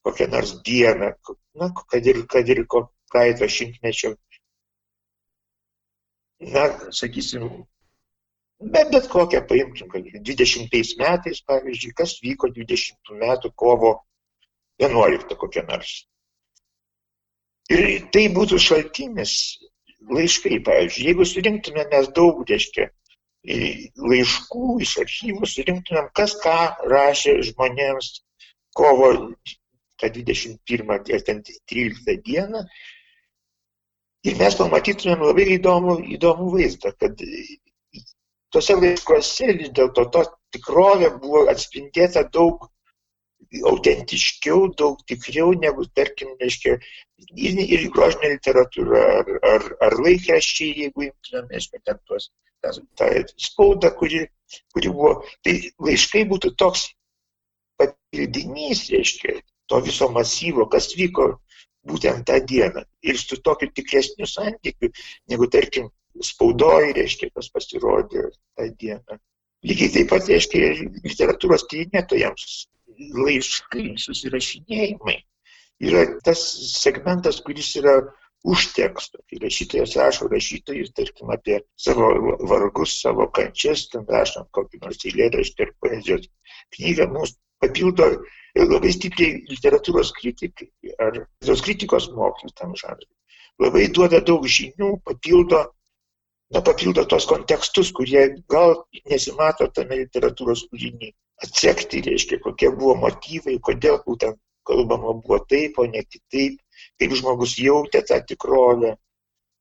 kokią 0.06 0.30
nors 0.34 0.56
dieną, 0.68 1.14
na, 1.60 1.72
kad 1.92 2.08
ir, 2.08 2.26
kad 2.32 2.50
ir 2.50 2.66
praeito 3.12 3.48
šimtmečio, 3.48 4.16
na, 6.40 6.66
sakysim, 6.92 7.48
bet 8.60 8.92
bet 8.92 9.08
kokią 9.12 9.42
paimtum, 9.48 9.90
kad 9.92 10.06
20 10.32 10.96
metais, 11.00 11.42
pavyzdžiui, 11.48 11.96
kas 11.96 12.20
vyko 12.24 12.52
20 12.56 13.16
metų 13.24 13.52
kovo 13.56 13.96
11 14.80 15.36
kokią 15.36 15.66
nors. 15.68 16.06
Ir 17.70 18.08
tai 18.14 18.30
būtų 18.34 18.58
šaltinis 18.58 19.34
laiškai, 20.10 20.62
pavyzdžiui, 20.66 21.06
jeigu 21.12 21.28
surinktume 21.28 21.86
mes 21.92 22.08
daug, 22.16 22.42
reiškia, 22.50 22.88
laiškų 23.46 24.80
iš 24.84 24.96
archyvų, 25.04 25.48
surinktumėm, 25.48 26.10
kas 26.16 26.36
ką 26.44 26.58
rašė 26.92 27.40
žmonėms 27.52 28.10
kovo 28.76 29.12
21 30.00 31.12
ir 31.12 31.24
13 31.68 32.18
dieną. 32.26 32.64
Ir 34.28 34.36
mes 34.40 34.56
pamatytumėm 34.60 35.22
labai 35.24 35.46
įdomų, 35.56 35.96
įdomų 36.18 36.50
vaizdą, 36.58 36.92
kad 37.00 37.22
tuose 38.52 38.76
laiškuose 38.76 39.54
vis 39.62 39.72
dėlto 39.78 40.06
to 40.16 40.26
tikrovė 40.56 41.14
buvo 41.22 41.46
atspindėta 41.54 42.26
daug 42.34 42.68
autentiškiau, 43.72 44.68
daug 44.78 45.00
tikriau 45.10 45.54
negu, 45.58 45.86
tarkim, 45.98 46.36
reiškia, 46.42 46.76
ir, 47.48 47.62
ir 47.64 47.88
grožinė 47.96 48.34
literatūra, 48.36 49.06
ar, 49.22 49.32
ar, 49.54 49.68
ar 49.88 49.98
laikraščiai, 50.06 50.76
jeigu 50.84 51.08
imtumėm, 51.08 51.48
reiškia, 51.54 51.82
ten 51.88 52.02
tuos, 52.06 52.30
tą, 52.62 52.76
tą 53.00 53.10
spaudą, 53.42 53.94
kuri, 54.02 54.26
kuri 54.76 54.94
buvo. 54.94 55.14
Tai 55.46 55.56
laiškai 55.88 56.26
būtų 56.30 56.54
toks 56.62 56.90
papildinys, 57.80 58.86
reiškia, 58.94 59.40
to 59.70 59.80
viso 59.86 60.10
masyvo, 60.16 60.66
kas 60.72 60.90
vyko 60.98 61.30
būtent 61.90 62.26
tą 62.28 62.40
dieną. 62.52 62.84
Ir 63.06 63.18
su 63.22 63.40
tokiu 63.46 63.70
tikresniu 63.76 64.28
santykiu, 64.30 64.92
negu, 65.32 65.48
tarkim, 65.52 65.90
spaudoje, 66.26 66.94
reiškia, 66.98 67.32
kas 67.36 67.50
pasirodė 67.54 68.28
tą 68.58 68.68
dieną. 68.82 69.20
Lygiai 69.70 69.94
taip 69.96 70.12
pat, 70.12 70.28
reiškia, 70.32 70.74
literatūros 71.04 71.66
tyrinėtojams 71.72 72.52
laiškai, 73.16 73.94
susirašinėjimai 74.02 75.20
yra 75.80 76.06
tas 76.24 76.42
segmentas, 76.80 77.40
kuris 77.44 77.72
yra 77.80 78.00
už 78.44 78.70
teksto. 78.76 79.20
Kai 79.30 79.40
rašytojas 79.44 79.96
rašo 80.00 80.28
rašytojus, 80.32 80.92
tarkim, 80.96 81.32
apie 81.36 81.60
savo 81.80 82.12
vargus, 82.48 83.00
savo 83.02 83.28
kančias, 83.36 83.88
ten 83.92 84.06
rašant 84.08 84.50
kokį 84.56 84.84
nors 84.84 85.04
eilėraštį 85.06 85.66
ar 85.66 85.74
poezijos 85.84 86.28
knygą, 86.76 87.10
mums 87.16 87.36
papildo 87.60 88.12
labai 88.58 88.92
stipriai 88.94 89.44
literatūros 89.50 90.14
kritikai 90.18 90.70
ar 91.06 91.24
tos 91.46 91.62
kritikos 91.66 92.10
mokslas 92.16 92.56
tam 92.58 92.76
žanrui. 92.76 93.10
Labai 93.60 93.88
duoda 93.94 94.22
daug 94.24 94.46
žinių, 94.48 94.94
papildo, 95.06 95.66
na, 96.54 96.62
papildo 96.64 97.04
tos 97.06 97.28
kontekstus, 97.30 97.92
kurie 97.92 98.30
gal 98.50 98.78
nesimato 99.12 99.68
tame 99.76 100.00
literatūros 100.04 100.66
kūrinyje 100.72 101.14
atsekti, 101.44 102.02
reiškia, 102.08 102.40
kokie 102.44 102.72
buvo 102.76 102.96
motyvai, 103.00 103.58
kodėl 103.64 104.00
būtent 104.06 104.40
kalbama 104.68 105.14
buvo 105.20 105.40
taip, 105.50 105.78
o 105.80 105.86
ne 105.88 106.04
kitaip, 106.04 106.60
kaip 107.00 107.16
žmogus 107.20 107.58
jautė 107.60 108.04
tą 108.08 108.20
tikrovę. 108.32 108.96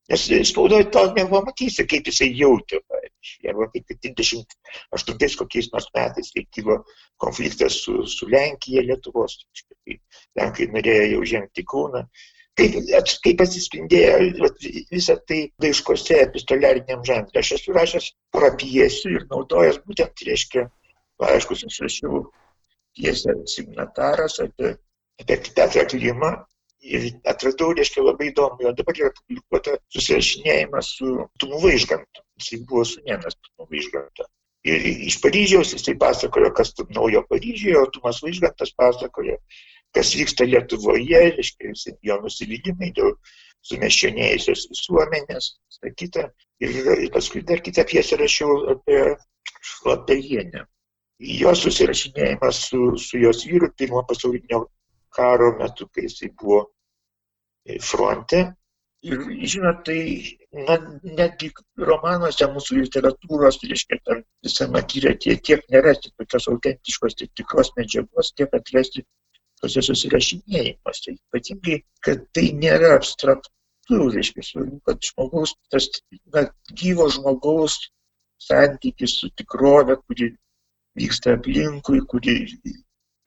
Nes 0.09 0.23
spaudoje 0.49 0.87
to 0.89 1.03
nepamatysi, 1.13 1.85
kaip 1.89 2.07
jisai 2.09 2.31
jautė, 2.33 2.79
pavyzdžiui, 2.89 3.49
arba 3.51 3.67
kaip 3.73 3.93
28 4.07 5.37
kokiais 5.41 5.69
nors 5.73 5.85
metais, 5.93 6.31
kai 6.33 6.45
kilo 6.55 6.79
konfliktas 7.21 7.77
su, 7.83 8.01
su 8.09 8.29
Lenkija, 8.33 8.81
Lietuvos, 8.87 9.37
kai 9.85 9.99
Lenkai 10.39 10.69
norėjo 10.73 11.05
jau 11.13 11.21
žengti 11.33 11.65
kūną. 11.73 12.03
Kaip, 12.59 12.75
kaip 13.23 13.43
atsispindėjo 13.45 14.49
visą 14.89 15.15
tai 15.29 15.43
laiškose 15.63 16.17
epistoliariniam 16.25 17.05
žanrui. 17.07 17.37
Aš 17.39 17.53
esu 17.59 17.77
rašęs 17.77 18.09
porą 18.33 18.49
piesių 18.59 19.13
ir 19.13 19.27
naudojęs 19.29 19.79
būtent, 19.85 20.25
reiškia, 20.27 20.65
laiškus 21.21 21.63
išrašiau 21.69 22.25
pjesę 22.97 23.37
signataras 23.53 24.41
apie, 24.43 24.73
apie 25.21 25.37
Petrą 25.53 25.85
Klimą 25.93 26.33
ir 26.81 27.07
atradau, 27.27 27.71
reiškia, 27.75 28.03
labai 28.05 28.29
įdomu, 28.31 28.63
jo 28.63 28.73
dabar 28.77 28.99
yra 29.01 29.11
publikuota 29.17 29.77
susirašinėjimas 29.95 30.91
su 30.99 31.15
Tumu 31.41 31.61
Vaižgantu. 31.63 32.23
Jisai 32.39 32.61
buvo 32.69 32.85
sunienas 32.87 33.37
Tumu 33.39 33.67
Vaižgantu. 33.71 34.27
Ir 34.67 34.87
iš 35.07 35.19
Paryžiaus 35.23 35.73
jisai 35.75 35.95
pasakojo, 35.99 36.51
kas 36.55 36.73
naujo 36.95 37.23
Paryžiuje, 37.29 37.77
o 37.79 37.89
Tumas 37.95 38.21
Vaižgantas 38.23 38.73
pasakojo, 38.79 39.37
kas 39.95 40.15
vyksta 40.15 40.47
Lietuvoje, 40.47 41.21
reiškia, 41.37 41.75
jo 42.09 42.19
nusivylimai 42.23 42.91
dėl 42.95 43.15
sumeščionėjusios 43.69 44.67
visuomenės, 44.71 45.53
sakyta. 45.79 46.29
Ir, 46.63 46.75
ir 46.75 47.09
paskui 47.15 47.43
dar 47.47 47.63
kitą 47.63 47.85
piesę 47.87 48.19
rašiau 48.19 48.65
apie 48.75 48.99
Šlapelienę 49.59 50.65
jo 51.19 51.53
susirašinėjimas 51.55 52.61
su, 52.69 52.81
su 52.97 53.19
jos 53.19 53.43
vyru 53.47 53.69
pirmo 53.77 54.03
pasaulinio 54.07 54.65
karo 55.15 55.51
metu, 55.59 55.87
kai 55.93 56.07
jisai 56.07 56.31
buvo 56.41 56.63
fronte. 57.81 58.45
Ir 59.07 59.21
žinot, 59.47 59.85
tai 59.87 59.99
na, 60.67 60.75
netgi 61.19 61.53
romanuose 61.87 62.47
mūsų 62.51 62.81
literatūros, 62.81 63.61
reiškia, 63.63 63.99
ten 64.03 64.25
visame 64.43 64.81
akiratyje 64.81 65.37
tiek 65.47 65.63
nerasti 65.71 66.11
tokios 66.19 66.49
autentiškos, 66.51 67.15
tiek 67.21 67.31
tikros 67.39 67.71
medžiagos, 67.77 68.33
tiek 68.35 68.57
atrasti 68.57 69.05
tose 69.61 69.83
susirašinėjimuose. 69.87 71.15
Ypatingai, 71.15 71.79
kad 72.03 72.27
tai 72.35 72.49
nėra 72.59 72.91
abstraktu, 72.97 74.01
reiškia, 74.17 74.43
svarbu, 74.49 74.81
kad 74.89 74.99
žmogaus, 75.11 75.55
tas 75.71 75.87
na, 76.35 76.49
gyvo 76.81 77.07
žmogaus 77.15 77.79
santykis 78.43 79.15
su 79.21 79.31
tikrove, 79.39 79.95
kuri 80.07 80.33
vyksta 80.99 81.37
aplinkui, 81.37 82.03
kuri 82.11 82.35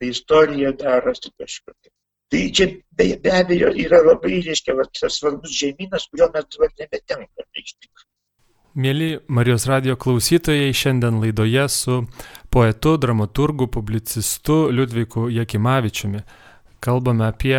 tai 0.03 0.09
istorija 0.11 0.73
darosi 0.75 1.31
kažkokia. 1.39 1.93
Tai 2.33 2.41
čia 2.57 2.67
be, 2.99 3.05
be 3.23 3.31
abejo 3.31 3.69
yra 3.79 4.01
labai, 4.03 4.41
reiškia, 4.43 4.75
va, 4.75 4.87
tas 4.99 5.21
svarbus 5.21 5.53
žemynas, 5.55 6.09
kurio 6.11 6.27
mes 6.35 6.49
dabar 6.51 6.73
nebetenkame 6.81 7.63
iš 7.63 7.77
tikrųjų. 7.77 8.09
Mėly 8.83 9.09
Marijos 9.29 9.67
radio 9.69 9.95
klausytojai, 10.01 10.73
šiandien 10.73 11.21
laidoje 11.21 11.67
su 11.69 11.99
poetu, 12.51 12.97
dramaturgu, 12.97 13.69
publicistu 13.69 14.71
Liudviku 14.73 15.27
Jekimavičiumi. 15.29 16.23
Kalbame 16.83 17.29
apie 17.29 17.59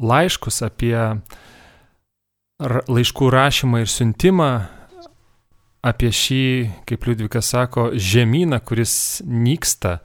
laiškus, 0.00 0.62
apie 0.64 0.96
laiškų 2.88 3.28
rašymą 3.36 3.84
ir 3.84 3.92
siuntimą, 3.92 4.48
apie 5.84 6.10
šį, 6.10 6.46
kaip 6.88 7.04
Liudvikas 7.06 7.52
sako, 7.52 7.90
žemyną, 7.92 8.64
kuris 8.64 9.20
nyksta 9.22 10.00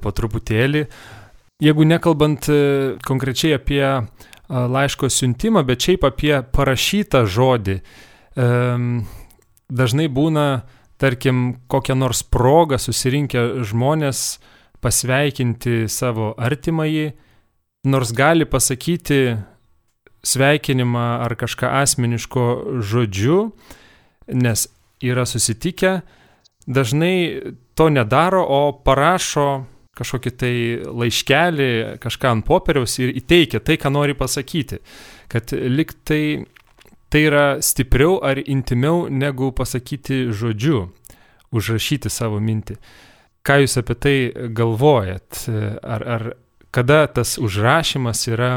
po 0.00 0.12
truputėlį. 0.12 0.84
Jeigu 1.60 1.84
nekalbant 1.88 2.48
e, 2.48 2.60
konkrečiai 3.06 3.56
apie 3.58 3.84
laiško 4.50 5.08
siuntimą, 5.12 5.62
bet 5.66 5.84
šiaip 5.86 6.04
apie 6.08 6.32
parašytą 6.54 7.22
žodį. 7.30 7.76
Dažnai 9.70 10.08
būna, 10.10 10.46
tarkim, 10.98 11.60
kokią 11.70 11.94
nors 11.94 12.24
progą 12.26 12.80
susirinkę 12.82 13.62
žmonės 13.62 14.40
pasveikinti 14.82 15.84
savo 15.86 16.32
artimąjį, 16.34 17.12
nors 17.86 18.12
gali 18.16 18.48
pasakyti 18.48 19.38
sveikinimą 20.26 21.06
ar 21.24 21.36
kažką 21.38 21.70
asmeniško 21.80 22.46
žodžiu, 22.84 23.52
nes 24.34 24.66
yra 25.00 25.24
susitikę, 25.26 26.00
dažnai 26.70 27.52
to 27.74 27.90
nedaro, 27.90 28.42
o 28.46 28.60
parašo 28.86 29.50
kažkokį 30.00 30.32
tai 30.40 30.54
laiškelį, 30.86 31.70
kažką 32.00 32.32
ant 32.36 32.46
popieriaus 32.46 32.96
ir 33.02 33.12
įteikia 33.20 33.60
tai, 33.64 33.76
ką 33.80 33.92
nori 33.92 34.16
pasakyti. 34.16 34.80
Kad 35.30 35.52
lik 35.52 35.92
tai, 36.08 36.46
tai 37.12 37.24
yra 37.28 37.46
stipriau 37.64 38.20
ar 38.24 38.40
intimiau 38.40 39.08
negu 39.10 39.50
pasakyti 39.56 40.28
žodžiu, 40.32 40.86
užrašyti 41.52 42.12
savo 42.12 42.40
mintį. 42.40 42.78
Ką 43.44 43.62
jūs 43.62 43.76
apie 43.80 43.96
tai 43.96 44.16
galvojat? 44.56 45.44
Ar, 45.82 46.06
ar 46.16 46.26
kada 46.72 47.02
tas 47.10 47.36
užrašymas 47.40 48.26
yra 48.30 48.52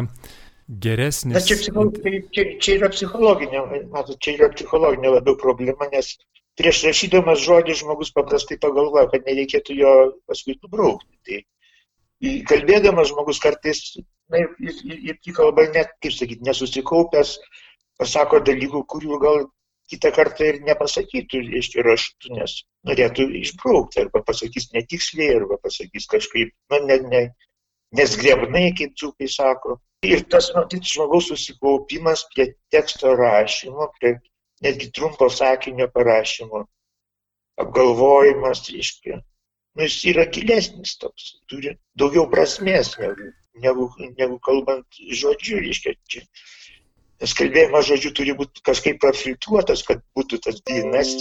geresnis? 0.68 1.36
Na, 1.36 1.44
čia, 1.44 1.58
čia, 1.60 2.20
čia, 2.36 2.46
čia 2.60 2.78
yra 2.78 2.92
psichologinė, 2.94 3.64
matot, 3.92 4.20
čia 4.24 4.38
yra 4.38 4.52
psichologinė 4.54 5.18
labiau 5.18 5.40
problema, 5.40 5.90
nes 5.92 6.16
prieš 6.60 6.84
rašydamas 6.88 7.42
žodį 7.44 7.76
žmogus 7.82 8.14
paprastai 8.16 8.60
pagalvoja, 8.62 9.08
kad 9.12 9.26
nereikėtų 9.30 9.78
jo 9.80 9.94
paskui 10.30 10.56
nubraukti. 10.60 11.42
Tai 12.24 12.34
kalbėdamas 12.50 13.10
žmogus 13.12 13.42
kartais, 13.44 13.82
na, 14.32 14.44
ir, 14.44 14.78
ir, 14.88 15.00
ir 15.12 15.36
kalba 15.36 15.68
net, 15.74 15.92
kaip 16.04 16.16
sakyti, 16.16 16.46
nesusikaupęs, 16.48 17.36
pasako 18.00 18.40
dalykų, 18.48 18.84
kurių 18.90 19.20
gal 19.24 19.46
kitą 19.92 20.12
kartą 20.16 20.48
ir 20.48 20.62
nepasakytų, 20.68 21.42
reiškia, 21.54 21.84
raštu, 21.86 22.32
nes 22.38 22.60
norėtų 22.88 23.28
išbraukti, 23.44 24.06
arba 24.06 24.24
pasakys 24.26 24.70
netiksliai, 24.76 25.34
arba 25.42 25.60
pasakys 25.64 26.08
kažkaip, 26.12 26.54
na, 26.72 26.80
ne, 26.88 27.00
ne, 27.12 27.24
nesgrebnai, 27.98 28.70
kaip 28.78 28.96
džiukai 28.96 29.30
sako. 29.30 29.80
Ir 30.08 30.24
tas, 30.32 30.50
matyt, 30.56 30.88
žmogaus 30.88 31.30
susikaupimas 31.32 32.26
prie 32.34 32.50
teksto 32.74 33.14
rašymo, 33.20 33.88
prie 34.00 34.18
netgi 34.64 34.90
trumpo 34.96 35.30
sakinio 35.30 35.90
parašymo, 35.94 36.64
apgalvojimas, 37.64 38.64
reiškia, 38.74 39.20
nu, 39.76 39.86
jis 39.86 40.00
yra 40.14 40.26
gilesnis 40.36 40.98
toks, 41.02 41.30
turi 41.52 41.76
daugiau 42.00 42.26
prasmės 42.32 42.96
negu, 43.02 43.30
negu, 43.66 43.88
negu 44.18 44.40
kalbant 44.48 45.02
žodžiu, 45.22 45.62
reiškia, 45.66 45.96
čia. 46.10 46.26
Nes 47.22 47.36
kalbėjimas 47.38 47.88
žodžiu 47.88 48.12
turi 48.18 48.34
būti 48.40 48.64
kažkaip 48.68 49.00
prafiltruotas, 49.04 49.86
kad 49.88 50.02
būtų 50.18 50.42
tas 50.48 50.60
dainas, 50.68 51.14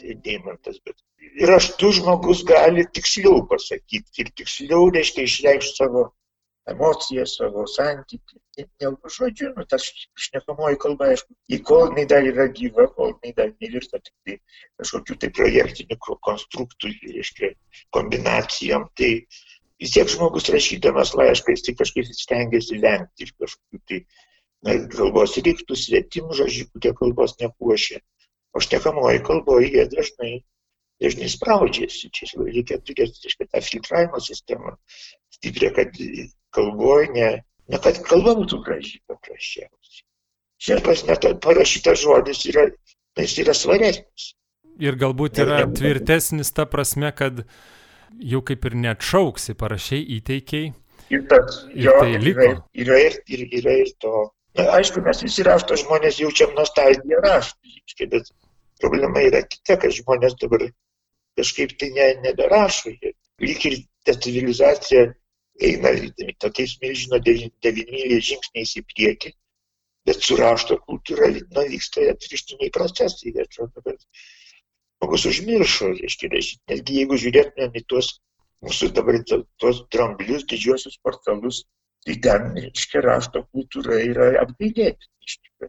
tai 0.00 0.16
deimantas, 0.26 0.80
bet 0.84 0.98
ir 1.40 1.48
raštu 1.50 1.92
žmogus 1.98 2.42
gali 2.48 2.84
tiksliau 2.96 3.44
pasakyti 3.50 4.24
ir 4.24 4.30
tiksliau, 4.40 4.90
reiškia, 4.94 5.26
išreikšti 5.28 5.78
savo 5.78 6.08
emociją, 6.70 7.24
savo 7.28 7.64
santykį. 7.70 8.38
Negu 8.82 9.10
žodžiu, 9.16 9.50
nu, 9.56 9.64
tas 9.68 9.86
šnekamoji 10.26 10.78
kalba, 10.84 11.10
aišku, 11.12 11.34
į 11.52 11.58
kol 11.68 11.88
jinai 11.90 12.04
dar 12.12 12.28
yra 12.28 12.46
gyva, 12.58 12.86
kol 12.96 13.12
jinai 13.12 13.32
dar 13.40 13.50
nevirsta 13.64 14.00
tik 14.00 14.14
tai 14.26 14.36
kažkokiu 14.80 15.18
tai 15.22 15.32
projektiniu 15.38 15.98
konstruktų, 16.28 16.92
reiškia, 17.16 17.52
kombinacijom, 17.96 18.88
tai 19.00 19.10
vis 19.82 19.96
tiek 19.96 20.08
žmogus 20.14 20.48
rašydamas 20.54 21.14
laišką, 21.18 21.56
jis 21.56 21.66
tai 21.68 21.76
kažkaip 21.82 22.14
stengiasi 22.20 22.80
vengti 22.84 23.28
ir 23.28 23.34
kažkokiu 23.42 23.82
tai 23.90 24.00
na, 24.64 24.78
kalbos 24.96 25.36
reiktų 25.40 25.76
svetimų 25.76 26.40
žodžių, 26.40 26.70
kurie 26.72 26.96
kalbos 27.02 27.36
nepuošia. 27.42 28.00
O 28.54 28.62
šnekamoji 28.62 29.24
kalboje 29.26 29.72
jie 29.74 29.88
dažnai 29.90 30.34
dažnai 31.02 31.28
spraudžiasi. 31.30 32.10
Čia 32.14 32.28
reikia 32.46 32.78
turėti 32.82 33.32
tą 33.34 33.62
filtravimo 33.64 34.20
sistemą 34.22 34.76
stiprią, 35.36 35.72
kad 35.76 35.98
kalboje 36.54 37.10
ne, 37.14 37.30
ne 37.70 37.80
kad 37.82 38.00
kalba 38.06 38.36
būtų 38.38 38.60
graži 38.66 39.00
paprasčiausiai. 39.10 40.04
Šia 40.64 40.78
prasme, 40.84 41.16
parašytas 41.44 42.00
žodis 42.00 42.44
yra, 42.48 42.68
jis 43.18 43.36
yra 43.42 43.54
svaresnis. 43.56 44.32
Ir 44.82 44.96
galbūt 44.98 45.38
yra 45.42 45.64
tvirtesnis 45.70 46.50
ta 46.54 46.64
prasme, 46.66 47.10
kad 47.14 47.44
jau 48.22 48.40
kaip 48.46 48.64
ir 48.70 48.78
neatšauksi, 48.86 49.54
parašiai 49.58 50.06
įteikiai. 50.18 50.72
Ir, 51.12 51.26
tas, 51.30 51.60
ir 51.74 51.88
jo, 51.88 51.98
tai 52.00 52.16
liko. 52.22 52.46
Yra, 52.72 52.96
yra, 52.96 53.12
ir, 53.28 53.44
yra 53.60 53.76
ir 53.82 53.92
to. 54.02 54.14
Na, 54.58 54.68
aišku, 54.78 55.02
mes 55.04 55.20
visi 55.22 55.44
rašto 55.46 55.76
žmonės 55.78 56.20
jaučiam 56.22 56.54
nostalgiją 56.56 57.20
raštui, 57.24 58.06
bet 58.10 58.30
problema 58.82 59.22
yra 59.26 59.42
kita, 59.50 59.76
kad 59.82 59.94
žmonės 59.94 60.38
dabar 60.40 60.64
kažkaip 61.38 61.74
tai 61.80 61.90
ne, 61.96 62.08
neberašo. 62.24 62.94
Lyg 63.42 63.66
ir 63.68 63.78
ta 64.06 64.14
civilizacija 64.14 65.08
eina 65.62 65.92
tokiais 66.42 66.76
milžino 66.82 67.20
devynmyliais 67.22 68.26
žingsniais 68.28 68.76
į 68.80 68.84
priekį, 68.90 69.34
bet 70.08 70.22
su 70.22 70.36
rašto 70.40 70.78
kultūra 70.86 71.30
na, 71.34 71.66
vyksta 71.70 72.08
atvirštiniai 72.12 72.72
procesai. 72.74 73.34
Atrodo, 73.44 73.84
kad 73.86 74.02
žmogus 74.02 75.26
užmiršo, 75.30 75.92
reiškia, 76.00 76.32
rašyti. 76.34 76.62
Netgi 76.72 77.00
jeigu 77.00 77.20
žiūrėtumėm 77.20 77.80
į 77.80 77.84
tuos 77.92 78.10
mūsų 78.64 78.90
dabar 78.96 79.18
tuos 79.60 79.82
dramblius, 79.92 80.46
didžiosius 80.50 80.98
portalus, 81.04 81.64
tai 82.06 82.16
ten, 82.26 82.52
reiškia, 82.58 83.02
rašto 83.04 83.44
kultūra 83.52 84.00
yra 84.04 84.30
apgailėti. 84.42 85.10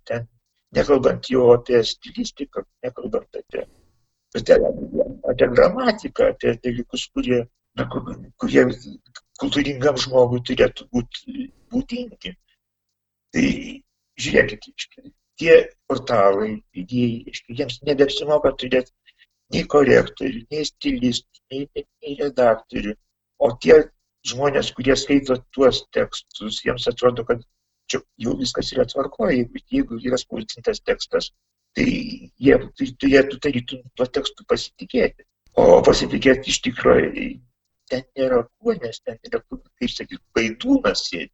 Ten, 0.10 0.28
nekalbant 0.76 1.30
jau 1.32 1.50
apie 1.54 1.82
stilistiką, 1.88 2.66
nekalbant 2.84 3.40
apie, 3.40 3.66
apie, 4.40 4.58
apie 5.32 5.52
gramatiką, 5.54 6.32
apie 6.34 6.56
dalykus, 6.64 7.08
kurie, 7.16 7.46
na, 7.80 7.88
kurie 8.42 8.66
kultūringam 9.42 9.98
žmogui 10.00 10.42
turėtų 10.48 10.88
būti 10.96 11.48
būdingi. 11.74 12.34
Tai 13.36 13.48
žiūrėkit, 14.26 14.68
iškai, 14.72 15.10
tie 15.42 15.56
portalai, 15.90 16.52
idėjai, 16.82 17.34
jiems 17.60 17.82
nebeapsimoka 17.88 18.54
turėti 18.62 18.94
nei 19.54 19.66
korektorių, 19.72 20.46
nei 20.52 20.68
stilistų, 20.68 21.44
nei, 21.52 21.68
nei 21.76 22.16
redaktorių. 22.22 22.96
O 23.44 23.52
tie 23.62 23.82
žmonės, 24.26 24.72
kurie 24.78 24.96
skaito 24.98 25.38
tuos 25.56 25.84
tekstus, 25.96 26.62
jiems 26.66 26.88
atrodo, 26.92 27.26
kad 27.28 27.44
čia 27.92 28.02
jau 28.22 28.38
viskas 28.40 28.72
yra 28.74 28.88
tvarkoje, 28.90 29.42
jeigu, 29.42 29.62
jeigu 29.72 30.00
yra 30.10 30.18
spausdintas 30.22 30.82
tekstas, 30.88 31.30
tai 31.76 31.86
jie 31.86 32.58
tai 32.80 32.88
turėtų 33.04 33.42
tarytum 33.44 33.84
tuo 34.00 34.08
tekstu 34.18 34.48
pasitikėti. 34.50 35.28
O 35.60 35.82
pasitikėti 35.86 36.52
iš 36.52 36.62
tikrųjų 36.66 37.28
ten 37.92 38.04
nėra 38.18 38.42
kuo, 38.48 38.76
nes 38.82 39.00
ten 39.06 39.20
yra, 39.30 39.42
kaip 39.50 39.92
sakyti, 39.94 40.22
baidūnas 40.38 41.06
sėdi, 41.10 41.32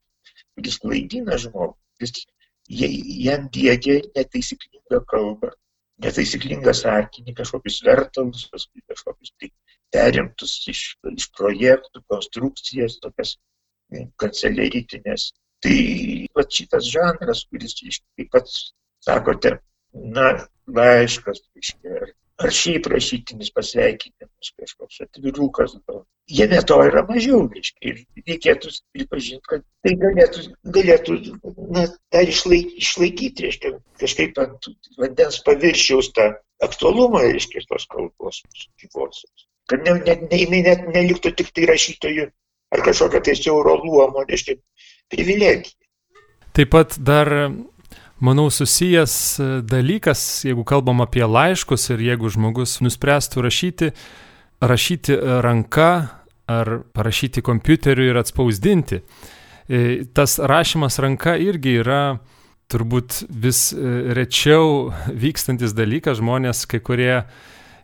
kuris 0.55 0.77
klaidina 0.83 1.37
žmogų, 1.41 1.75
jis 2.03 2.25
jam 2.71 3.47
dėgia 3.53 3.99
netaisyklingą 4.15 5.01
kalbą, 5.11 5.51
netaisyklingą 6.01 6.73
sakinį, 6.77 7.35
kažkokius 7.37 7.81
vertalus, 7.85 8.47
paskui 8.51 8.83
kažkokius 8.89 9.33
tai 9.39 9.51
perimtus 9.93 10.55
iš, 10.71 10.83
iš 11.11 11.29
projektų, 11.37 12.03
konstrukcijas, 12.11 12.99
tokias 13.03 13.35
kanceliaritinės. 14.21 15.31
Tai 15.61 15.77
va 16.33 16.45
šitas 16.49 16.87
žanras, 16.89 17.43
kuris, 17.51 17.75
kaip 17.77 18.31
pats 18.33 18.71
sakote, 19.05 19.59
na, 19.93 20.31
laiškas, 20.67 21.43
reiškia, 21.53 22.07
ar 22.41 22.53
šiaip 22.55 22.87
rašytinis 22.91 23.51
pasveikinimas, 23.55 24.51
kažkoks 24.59 25.01
atvirukas. 25.05 25.75
Jame 26.31 26.61
to 26.67 26.77
yra 26.87 27.03
mažiau, 27.07 27.43
reiškia. 27.51 27.91
Ir 27.91 28.25
reikėtų 28.29 28.71
pripažinti, 28.95 29.43
kad 29.49 29.65
tai 29.85 29.95
galėtų, 30.01 30.45
galėtų 30.77 31.17
na, 31.75 31.87
dar 32.13 32.31
išlaik, 32.33 32.75
išlaikyti, 32.81 33.47
reiškia, 33.47 33.73
kažkaip 34.01 34.39
ant 34.43 34.71
vandens 35.01 35.41
paviršiaus 35.47 36.11
tą 36.17 36.31
aktualumą, 36.63 37.25
reiškia, 37.27 37.65
tos 37.69 37.87
kalbos 37.91 38.43
gyvosios. 38.81 39.47
Kad 39.71 39.83
ne, 39.87 39.97
ne, 40.05 40.17
ne, 40.27 40.41
jinai 40.45 40.63
net 40.67 40.87
neliktų 40.93 41.33
tik 41.39 41.51
tai 41.55 41.67
rašytojų 41.69 42.29
ar 42.71 42.83
kažkokio 42.85 43.21
tai 43.25 43.35
siauro 43.35 43.75
luomo, 43.83 44.23
reiškia, 44.27 44.57
privilegija. 45.11 45.77
Taip 46.55 46.71
pat 46.73 46.97
dar 46.99 47.29
manau, 48.21 48.49
susijęs 48.53 49.13
e, 49.39 49.49
dalykas, 49.65 50.43
jeigu 50.45 50.63
kalbam 50.67 51.01
apie 51.03 51.25
laiškus 51.25 51.89
ir 51.95 52.03
jeigu 52.05 52.29
žmogus 52.31 52.79
nuspręstų 52.85 53.43
rašyti, 53.45 53.91
rašyti 54.61 55.17
ranka 55.43 55.91
ar 56.51 56.81
parašyti 56.93 57.41
kompiuteriu 57.41 58.11
ir 58.11 58.21
atspausdinti. 58.21 59.01
E, 59.67 60.03
tas 60.13 60.37
rašymas 60.39 60.99
ranka 61.01 61.35
irgi 61.39 61.77
yra 61.81 62.01
turbūt 62.71 63.23
vis 63.29 63.69
e, 63.73 64.13
rečiau 64.15 64.91
vykstantis 65.11 65.75
dalykas, 65.75 66.21
žmonės 66.21 66.65
kai 66.71 66.79
kurie 66.79 67.23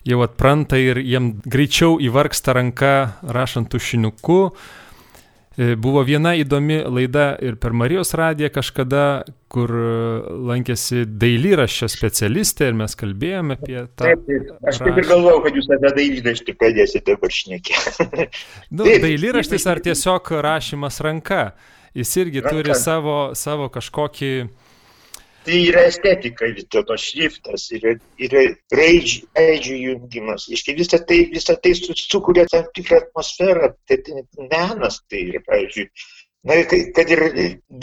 jau 0.07 0.23
atpranta 0.23 0.79
ir 0.79 1.01
jiem 1.03 1.33
greičiau 1.43 1.97
įvarksta 1.99 2.55
ranka 2.55 2.93
rašant 3.25 3.73
tušinuku, 3.73 4.41
E, 4.47 4.86
buvo 5.57 6.03
viena 6.05 6.35
įdomi 6.37 6.83
laida 6.85 7.31
ir 7.41 7.55
per 7.57 7.73
Marijos 7.73 8.13
radiją 8.17 8.51
kažkada, 8.53 9.05
kur 9.49 9.71
e, 9.73 9.93
lankėsi 10.51 11.01
dailyraščio 11.09 11.89
specialistė 11.89 12.67
ir 12.69 12.77
mes 12.77 12.93
kalbėjome 12.99 13.57
apie 13.57 13.79
tą. 13.87 14.03
Taip, 14.03 14.27
taip. 14.27 14.51
Aš 14.69 14.83
taip 14.83 14.99
ir 15.01 15.09
galvojau, 15.09 15.41
kad 15.47 15.57
jūs 15.57 15.71
apie 15.73 15.91
dailyraštį 15.97 16.55
pradėsite 16.61 17.15
dabar 17.15 17.33
šnekėti. 17.39 18.27
nu, 18.77 18.85
dailyraštis 19.07 19.65
ar 19.71 19.81
tiesiog 19.87 20.31
rašymas 20.45 21.01
ranka? 21.07 21.41
Jis 21.97 22.13
irgi 22.21 22.43
ranka. 22.43 22.53
turi 22.53 22.77
savo, 22.77 23.17
savo 23.33 23.71
kažkokį 23.73 24.31
tai 25.47 25.61
yra 25.69 25.85
estetika 25.87 26.49
vis 26.51 26.67
dėlto 26.73 26.97
šriftas, 26.99 27.69
yra, 27.77 27.93
yra 28.19 28.43
raidžių, 28.75 29.29
raidžių 29.37 29.77
jungimas. 29.79 30.47
Iškai 30.51 30.75
visą 30.75 30.99
tai, 31.07 31.21
visą 31.31 31.55
tai 31.63 31.71
sukuria 31.77 32.43
tam 32.51 32.67
tikrą 32.75 32.99
atmosferą, 33.05 33.71
tai, 33.87 34.01
tai 34.03 34.25
menas 34.51 34.99
tai 35.07 35.23
yra, 35.29 35.43
pavyzdžiui. 35.47 35.87
Na, 36.47 36.57
kad 36.95 37.09
ir 37.11 37.21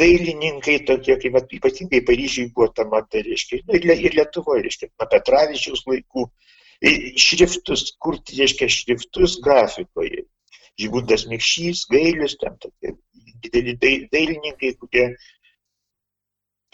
dailininkai 0.01 0.77
tokie, 0.89 1.17
kaip 1.21 1.41
at, 1.41 1.51
ypatingai 1.57 2.03
Paryžiai 2.07 2.53
buvo 2.55 2.69
ta 2.73 2.87
mata, 2.89 3.21
reiškia, 3.25 3.63
nu, 3.67 3.77
ir, 3.81 3.89
ir 4.09 4.17
Lietuvoje, 4.17 4.67
reiškia, 4.69 4.91
nuo 4.93 5.09
Petravičiaus 5.13 5.83
laikų, 5.89 6.29
šriftus, 7.25 7.91
kurti, 8.01 8.39
reiškia, 8.43 8.69
šriftus 8.73 9.41
grafikoje. 9.45 10.27
Žygundas 10.81 11.27
Mikšys, 11.31 11.85
Gailius, 11.93 12.37
ten 12.41 12.57
tokie 12.61 12.97
dideli 13.45 13.75
dailininkai, 14.13 14.73
kurie 14.81 15.05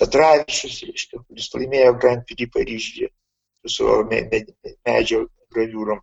Petravičius, 0.01 0.81
reiškia, 0.89 1.23
kuris 1.27 1.51
laimėjo 1.55 1.97
Grand 2.03 2.25
Prix 2.29 2.51
Paryžiuje 2.55 3.11
su 3.67 3.75
savo 3.75 4.05
me, 4.09 4.23
me, 4.33 4.41
medžio 4.89 5.27
graviūrom. 5.55 6.01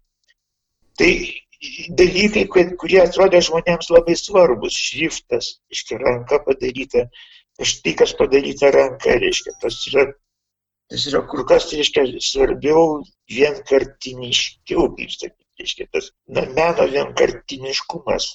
Tai 0.97 1.11
dalykai, 1.97 2.45
kurie 2.81 3.01
atrodė 3.01 3.41
žmonėms 3.47 3.89
labai 3.93 4.15
svarbus. 4.19 4.77
Šriftas, 4.77 5.57
reiškia, 5.71 5.99
ranka 6.03 6.39
padaryta, 6.45 7.07
tai 7.57 7.93
kas 7.97 8.13
padaryta 8.17 8.71
ranka, 8.75 9.17
reiškia, 9.23 9.55
tas 9.61 9.79
yra, 9.89 10.05
tas 10.91 11.07
yra 11.09 11.23
kur 11.29 11.45
kas, 11.49 11.69
reiškia, 11.73 12.05
svarbiau 12.21 13.01
vienkartiniškiau, 13.33 14.91
kaip 14.99 15.13
sakyti, 15.15 15.47
reiškia, 15.63 15.89
tas 15.93 16.11
na, 16.29 16.45
meno 16.53 16.85
vienkartiniškumas 16.93 18.29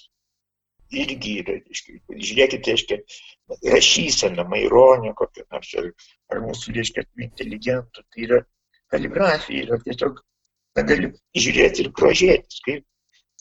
irgi 0.93 1.37
yra, 1.41 1.57
reiškia, 1.59 1.99
žiūrėkite, 2.11 2.73
reiškia, 2.73 2.99
rašysena, 3.73 4.45
maironė 4.49 5.13
kokia 5.19 5.45
nors, 5.53 5.73
ar, 5.81 5.89
ar 6.33 6.43
mūsų, 6.45 6.75
reiškia, 6.77 7.05
inteligentų, 7.27 8.05
tai 8.13 8.25
yra 8.27 8.41
kaligrafija, 8.93 9.67
yra 9.67 9.79
tiesiog, 9.85 10.21
na, 10.77 10.85
gali 10.89 11.13
žiūrėti 11.45 11.85
ir 11.85 11.93
grožėtis, 11.99 12.61
kaip, 12.67 12.85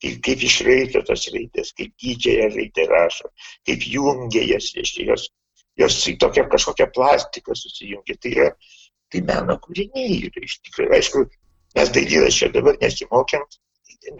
kaip, 0.03 0.21
kaip 0.27 0.45
išraito 0.47 1.03
tos 1.07 1.27
raidės, 1.33 1.73
kaip 1.77 1.93
didžiąją 2.03 2.47
raidę 2.55 2.87
rašo, 2.91 3.31
kaip 3.69 3.87
jungia 3.87 4.45
jas, 4.47 4.71
reiškia, 4.77 5.09
jos, 5.11 5.27
jos 5.79 5.99
į 6.11 6.17
tokią 6.23 6.47
kažkokią 6.51 6.91
plastiką 6.95 7.57
susijungia, 7.57 8.17
tai 8.21 8.35
yra, 8.37 8.49
tai 9.11 9.25
meno 9.27 9.59
kūriniai 9.65 10.21
yra 10.29 10.47
iš 10.47 10.61
tikrųjų, 10.67 10.95
aišku, 10.99 11.27
mes 11.75 11.93
dailyrės 11.97 12.39
dabar 12.55 12.79
nesimokėm, 12.81 13.45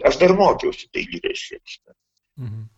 aš 0.08 0.20
dar 0.20 0.36
mokiausi 0.36 0.88
šiandien. 0.92 1.98
Mhm 2.40 2.70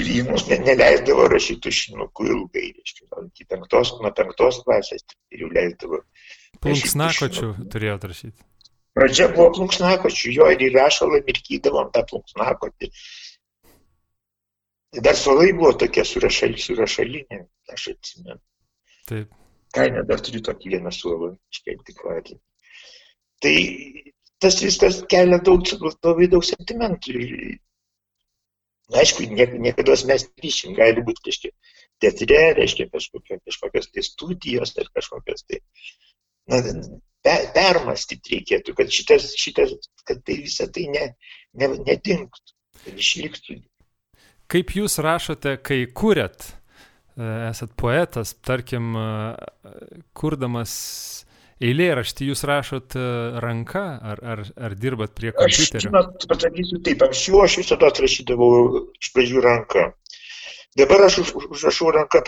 ir 0.00 0.12
jį 0.14 0.22
mums 0.28 0.46
net 0.50 0.64
neleisdavo 0.66 1.26
rašyti 1.32 1.60
tušinukų 1.66 2.28
ilgai, 2.34 2.68
reiškia, 2.78 3.26
iki 3.26 3.48
penktos, 3.50 3.92
nuo 4.00 4.12
penktos 4.16 4.62
klasės 4.66 5.04
ir 5.34 5.44
jau 5.44 5.50
leisdavo. 5.52 6.00
Plunksnakočių 6.62 7.52
turėjo 7.72 7.98
rašyti. 8.04 8.38
Pradžia 8.96 9.28
buvo 9.32 9.48
plunksnakočių, 9.56 10.32
jo 10.36 10.48
ir 10.52 10.64
įrašalą 10.68 11.22
mirkydavom 11.26 11.92
tą 11.94 12.04
plunksnakotį. 12.10 12.90
Dar 15.00 15.16
suolai 15.16 15.54
buvo 15.56 15.72
tokie 15.80 16.04
surašal, 16.04 16.58
surašalinė, 16.60 17.38
aš 17.72 17.86
atsimenu. 17.94 18.40
Taip. 19.08 19.30
Kaime 19.72 20.02
dar 20.08 20.20
turiu 20.20 20.42
tokį 20.44 20.74
vieną 20.74 20.92
suolą, 20.92 21.30
iškelti 21.54 21.94
kvarį. 21.96 22.36
Tai 23.40 23.54
tas 24.44 24.60
viskas 24.60 25.00
kelia 25.08 25.40
daug, 25.40 25.64
labai 26.04 26.28
daug 26.34 26.44
sentimentų. 26.44 27.16
Aišku, 28.98 29.24
niekada 29.32 29.96
mes 30.08 30.26
grįšim, 30.38 30.74
gali 30.76 31.04
būti, 31.04 31.24
reiškia, 31.28 31.50
teatre, 32.02 32.40
reiškia, 32.58 32.88
kažkokia, 32.92 33.38
kažkokios 33.46 33.88
tai 33.92 34.04
studijos 34.04 34.74
ar 34.80 34.90
kažkokios 34.92 35.46
tai, 35.48 35.60
na, 36.50 36.60
per, 37.24 37.48
permastyti 37.56 38.36
reikėtų, 38.36 38.74
kad, 38.78 38.92
šitas, 38.92 39.30
šitas, 39.38 39.74
kad 40.08 40.22
tai 40.26 40.40
visą 40.44 40.68
tai 40.72 40.88
ne, 40.92 41.06
ne, 41.58 41.70
nedingtų, 41.78 42.56
kad 42.84 43.04
išliktų. 43.04 43.60
Kaip 44.52 44.74
jūs 44.76 44.98
rašote, 45.00 45.56
kai 45.64 45.84
kuriat, 45.88 46.50
e, 47.16 47.28
esat 47.48 47.72
poetas, 47.80 48.34
tarkim, 48.44 48.92
e, 48.98 49.72
kurdamas 50.18 50.74
eilėraštį 51.66 52.28
jūs 52.30 52.42
rašot 52.48 52.96
e, 52.98 53.06
ranka 53.44 53.82
ar, 54.12 54.20
ar, 54.34 54.42
ar 54.68 54.74
dirbat 54.78 55.14
prie 55.18 55.32
kompiuterio? 55.36 55.80
Aš, 55.80 55.86
žinot, 55.86 56.26
pasakysiu 56.30 56.78
taip, 56.86 57.04
anksčiau 57.06 57.42
aš 57.44 57.58
visada 57.62 57.90
rašydavau 57.96 58.52
iš 59.00 59.12
pradžių 59.16 59.42
ranką. 59.46 59.84
Dabar 60.80 61.04
aš 61.04 61.18
užrašau 61.36 61.90
ranką 61.92 62.22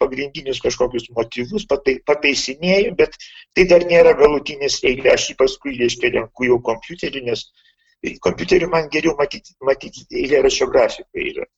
pagrindinius 0.00 0.62
kažkokius 0.64 1.10
motyvus, 1.16 1.66
pataisinėjau, 2.08 2.94
bet 2.96 3.18
tai 3.56 3.66
dar 3.72 3.84
nėra 3.90 4.14
galutinis 4.16 4.78
eilė, 4.88 5.12
aš 5.12 5.26
jį 5.30 5.36
paskui, 5.42 5.76
reiškia, 5.76 6.14
renku 6.16 6.48
jau 6.48 6.56
kompiuterį, 6.64 7.26
nes 7.28 7.44
kompiuteriu 8.24 8.70
man 8.72 8.88
geriau 8.94 9.12
matyti, 9.20 9.52
matyti 9.68 10.06
eilėraščio 10.22 10.70
grafiką 10.72 11.26
yra. 11.26 11.48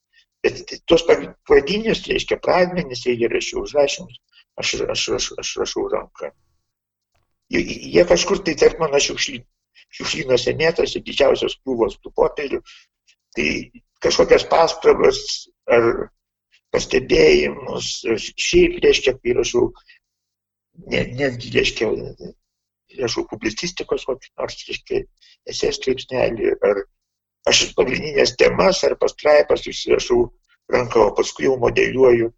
Bet 0.43 0.65
tuos 0.91 1.07
pradinius, 1.07 2.03
reiškia, 2.11 2.43
pradmenis 2.43 3.07
eilėraščio 3.07 3.63
užrašymus, 3.63 4.19
aš, 4.59 4.81
aš, 4.97 5.11
aš, 5.21 5.35
aš 5.45 5.59
rašau 5.63 5.87
ranką 5.95 6.35
jie 7.53 8.05
kažkur 8.09 8.43
tai 8.47 8.57
tarp 8.59 8.81
mano 8.83 9.01
šiukšlynų. 9.03 9.45
Šiukšlynuose 9.93 10.55
mėtosi 10.57 11.03
didžiausios 11.05 11.59
krūvos 11.61 11.99
tų 12.01 12.13
popierių. 12.17 12.61
Tai 13.37 13.49
kažkokias 14.05 14.47
pastabas 14.49 15.19
ar 15.71 16.09
pastebėjimus, 16.73 17.89
šiaip 18.41 18.79
reiškia, 18.85 19.17
kai 19.21 19.37
rašau, 19.37 19.67
net, 20.89 21.13
netgi 21.19 21.53
reiškia, 21.57 21.91
rašau 23.01 23.27
publicistikos 23.29 24.07
kokį 24.09 24.33
nors, 24.41 24.59
reiškia, 24.69 25.03
esės 25.53 25.81
straipsnelį, 25.81 26.55
ar 26.69 26.85
aš 27.53 27.65
pagrindinės 27.77 28.37
temas 28.41 28.83
ar 28.89 28.97
pastraipas 29.01 29.67
užsirašau 29.69 30.23
ranką, 30.73 31.09
o 31.09 31.17
paskui 31.19 31.49
jau 31.49 31.59
modeliuoju, 31.61 32.31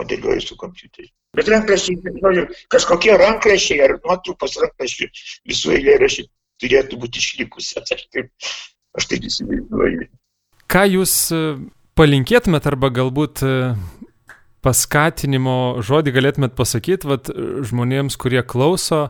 modeliuoju 0.00 0.46
su 0.46 0.56
kompiuteriu. 0.60 1.12
Bet 1.36 1.48
rankraščiai, 1.48 2.12
žodžiu, 2.20 2.42
kažkokie 2.72 3.14
rankraščiai 3.16 3.80
ar 3.86 3.94
nuotrupos 4.02 4.58
rankraščių 4.60 5.08
visų 5.48 5.76
eilėraščių 5.78 6.26
turėtų 6.60 6.98
būti 7.00 7.22
išlikusi. 7.22 7.78
Aš 7.80 8.04
taip, 8.12 8.28
aš 8.98 9.08
taip 9.08 9.24
įsivaizduoju. 9.30 10.10
Ką 10.72 10.84
jūs 10.92 11.14
e, 11.32 11.40
palinkėtumėt 11.96 12.68
arba 12.68 12.92
galbūt 12.92 13.42
e, 13.48 13.54
paskatinimo 14.64 15.56
žodį 15.84 16.14
galėtumėt 16.18 16.54
pasakyti 16.58 17.08
vat, 17.08 17.32
žmonėms, 17.32 18.20
kurie 18.20 18.44
klauso 18.44 19.06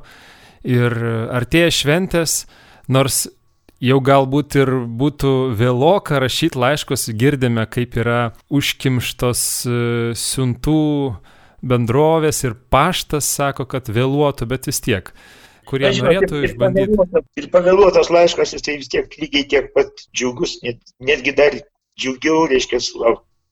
ir 0.63 0.95
artėja 1.35 1.75
šventės, 1.75 2.45
nors 2.87 3.25
jau 3.83 3.99
galbūt 3.99 4.57
ir 4.63 4.71
būtų 4.87 5.35
vėloka 5.59 6.23
rašyti 6.23 6.61
laiškus, 6.63 7.11
girdime, 7.19 7.67
kaip 7.67 7.99
yra 7.99 8.21
užkimštos 8.55 9.45
e, 9.67 9.79
siuntų 10.19 10.81
bendrovės 11.63 12.43
ir 12.47 12.57
paštas 12.73 13.29
sako, 13.39 13.67
kad 13.71 13.89
vėluotų, 13.93 14.49
bet 14.51 14.67
vis 14.69 14.83
tiek, 14.83 15.13
kurie 15.69 15.89
Aš, 15.91 16.01
norėtų 16.05 16.41
ir, 16.41 16.49
išbandyti. 16.51 17.23
Ir 17.41 17.51
pavėluotas 17.55 18.11
laiškas, 18.13 18.57
jis 18.57 18.67
tai 18.67 18.79
vis 18.81 18.91
tiek 18.93 19.15
lygiai 19.21 19.47
tiek 19.55 19.71
pat 19.77 20.07
džiugus, 20.11 20.59
net, 20.67 20.83
netgi 21.01 21.35
dar 21.39 21.61
džiugiau, 22.01 22.49
reiškia, 22.51 22.83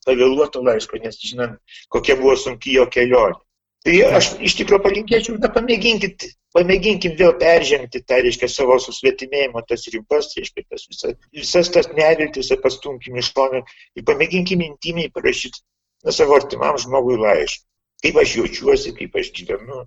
pavėluoto 0.09 0.64
laiško, 0.66 1.01
nes 1.05 1.20
žinom, 1.23 1.55
kokia 1.92 2.18
buvo 2.18 2.35
sunki 2.40 2.75
jo 2.79 2.88
kelionė. 2.90 3.38
Tai 3.81 3.94
aš 4.18 4.35
iš 4.44 4.59
tikrųjų 4.59 4.83
palinkėčiau, 4.85 5.38
na 5.40 5.49
pamėginkit, 5.55 6.27
pamėginkim 6.53 7.14
vėl 7.16 7.31
peržengti 7.40 8.03
tą, 8.05 8.18
reiškia, 8.27 8.51
savo 8.53 8.77
susvetimėjimo 8.83 9.62
tas 9.70 9.87
ribas, 9.94 10.35
reiškia, 10.37 10.66
tas 10.68 10.85
visas, 10.90 11.14
visas 11.33 11.73
tas 11.73 11.88
neviltis 11.96 12.53
pastumkim 12.61 13.16
iš 13.23 13.31
šono 13.33 13.62
ir 13.96 14.05
pamėginkim 14.05 14.66
intimiai 14.66 15.09
parašyti 15.14 15.62
na, 16.05 16.12
savo 16.12 16.37
artimam 16.37 16.77
žmogui 16.83 17.16
laišką 17.23 17.69
kaip 18.04 18.20
aš 18.22 18.36
jaučiuosi, 18.40 18.94
kaip 18.98 19.16
aš 19.20 19.32
gyvenu, 19.36 19.84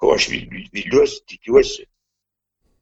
ko 0.00 0.14
aš 0.16 0.28
viliuosi, 0.32 1.22
tikiuosi, 1.30 1.86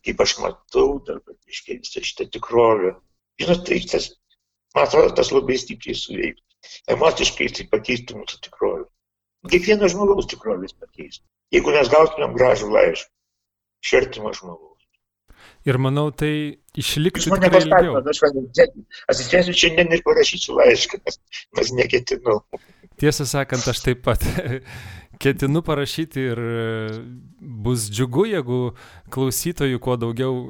kaip 0.06 0.22
aš 0.24 0.36
matau 0.42 1.00
dabar, 1.06 1.36
iškiai 1.50 1.80
visą 1.82 2.04
šitą 2.06 2.28
tikrovę. 2.36 2.94
Žinot, 3.40 3.66
tai 3.68 3.80
tas, 3.90 4.10
man 4.76 4.86
atrodo, 4.86 5.12
tas 5.18 5.32
labai 5.34 5.58
stipriai 5.60 5.98
suveiktų. 5.98 6.46
Emociškai 6.92 7.48
tai 7.56 7.68
pakeistų 7.72 8.18
mūsų 8.20 8.40
tikrovę. 8.46 8.88
Kiekvieno 9.50 9.88
žmogaus 9.88 10.28
tikrovės 10.28 10.76
pakeistų. 10.76 11.24
Jeigu 11.54 11.72
mes 11.74 11.88
gautumėm 11.92 12.36
gražų 12.36 12.68
laišką 12.74 13.10
iš 13.84 13.94
artimo 14.00 14.32
žmogaus. 14.36 14.68
Ir 15.68 15.76
manau, 15.80 16.08
tai 16.12 16.32
išliktų. 16.80 17.20
Jūs 17.20 17.32
mane 17.32 17.50
paskatinote, 17.52 18.12
aš 18.12 18.20
atsisėsiu 19.12 19.56
šiandien 19.56 19.92
ir 19.96 20.04
parašysiu 20.06 20.56
laišką, 20.56 21.00
nes, 21.04 21.18
nes 21.58 21.72
neketinu. 21.76 22.36
Tiesą 23.00 23.24
sakant, 23.28 23.64
aš 23.70 23.80
taip 23.84 24.02
pat 24.04 24.24
ketinu 25.22 25.62
parašyti 25.64 26.24
ir 26.32 26.40
bus 27.64 27.88
džiugu, 27.88 28.26
jeigu 28.28 28.60
klausytojų 29.14 29.80
kuo 29.82 29.96
daugiau 30.00 30.40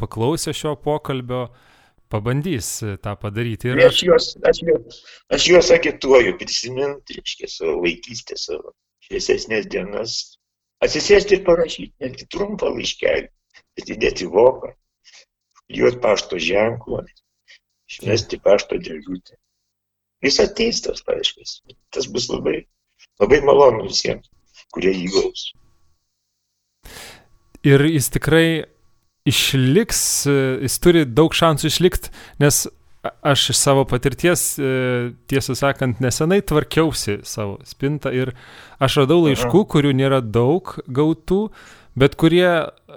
paklausę 0.00 0.54
šio 0.56 0.74
pokalbio, 0.82 1.48
pabandys 2.10 2.72
tą 3.04 3.14
padaryti. 3.22 3.70
Ir 3.70 3.84
aš 3.86 4.02
juos, 4.06 4.28
aš 4.50 4.62
juos, 4.66 5.00
aš 5.36 5.48
juos 5.52 5.70
agituoju 5.74 6.36
prisiminti, 6.40 7.18
reiškia, 7.20 7.50
savo 7.50 7.76
vaikystę, 7.84 8.38
savo 8.40 8.74
šviesesnės 9.06 9.68
dienas, 9.70 10.16
atsisėsti 10.84 11.38
ir 11.38 11.44
parašyti 11.46 12.06
netgi 12.06 12.26
trumpą 12.34 12.72
laiškelį, 12.74 13.30
atidėti 13.80 14.26
voką, 14.34 14.74
juos 15.80 15.98
pašto 16.02 16.42
ženklą, 16.42 17.04
išmesti 17.90 18.42
pašto 18.42 18.82
dėžutę. 18.82 19.39
Jis 20.24 20.40
ateis 20.42 20.82
tas 20.84 21.00
laiškas. 21.08 21.60
Tas 21.94 22.08
bus 22.12 22.28
labai, 22.32 22.64
labai 23.22 23.40
malonu 23.46 23.86
visiems, 23.88 24.28
kurie 24.74 24.92
jį 24.92 25.08
gaus. 25.14 25.46
Ir 27.64 27.84
jis 27.88 28.08
tikrai 28.12 28.46
išliks, 29.28 30.02
jis 30.64 30.76
turi 30.80 31.06
daug 31.08 31.34
šansų 31.36 31.68
išlikti, 31.68 32.12
nes 32.40 32.66
aš 33.24 33.50
iš 33.52 33.58
savo 33.60 33.84
patirties, 33.88 34.42
tiesą 35.30 35.56
sakant, 35.56 36.00
nesenai 36.04 36.40
tvarkiausi 36.44 37.20
savo 37.24 37.58
spintą 37.68 38.12
ir 38.16 38.34
aš 38.80 39.00
radau 39.02 39.22
laiškų, 39.24 39.64
kurių 39.72 39.94
nėra 39.96 40.20
daug 40.20 40.74
gautų, 40.88 41.46
bet 42.00 42.16
kurie 42.20 42.48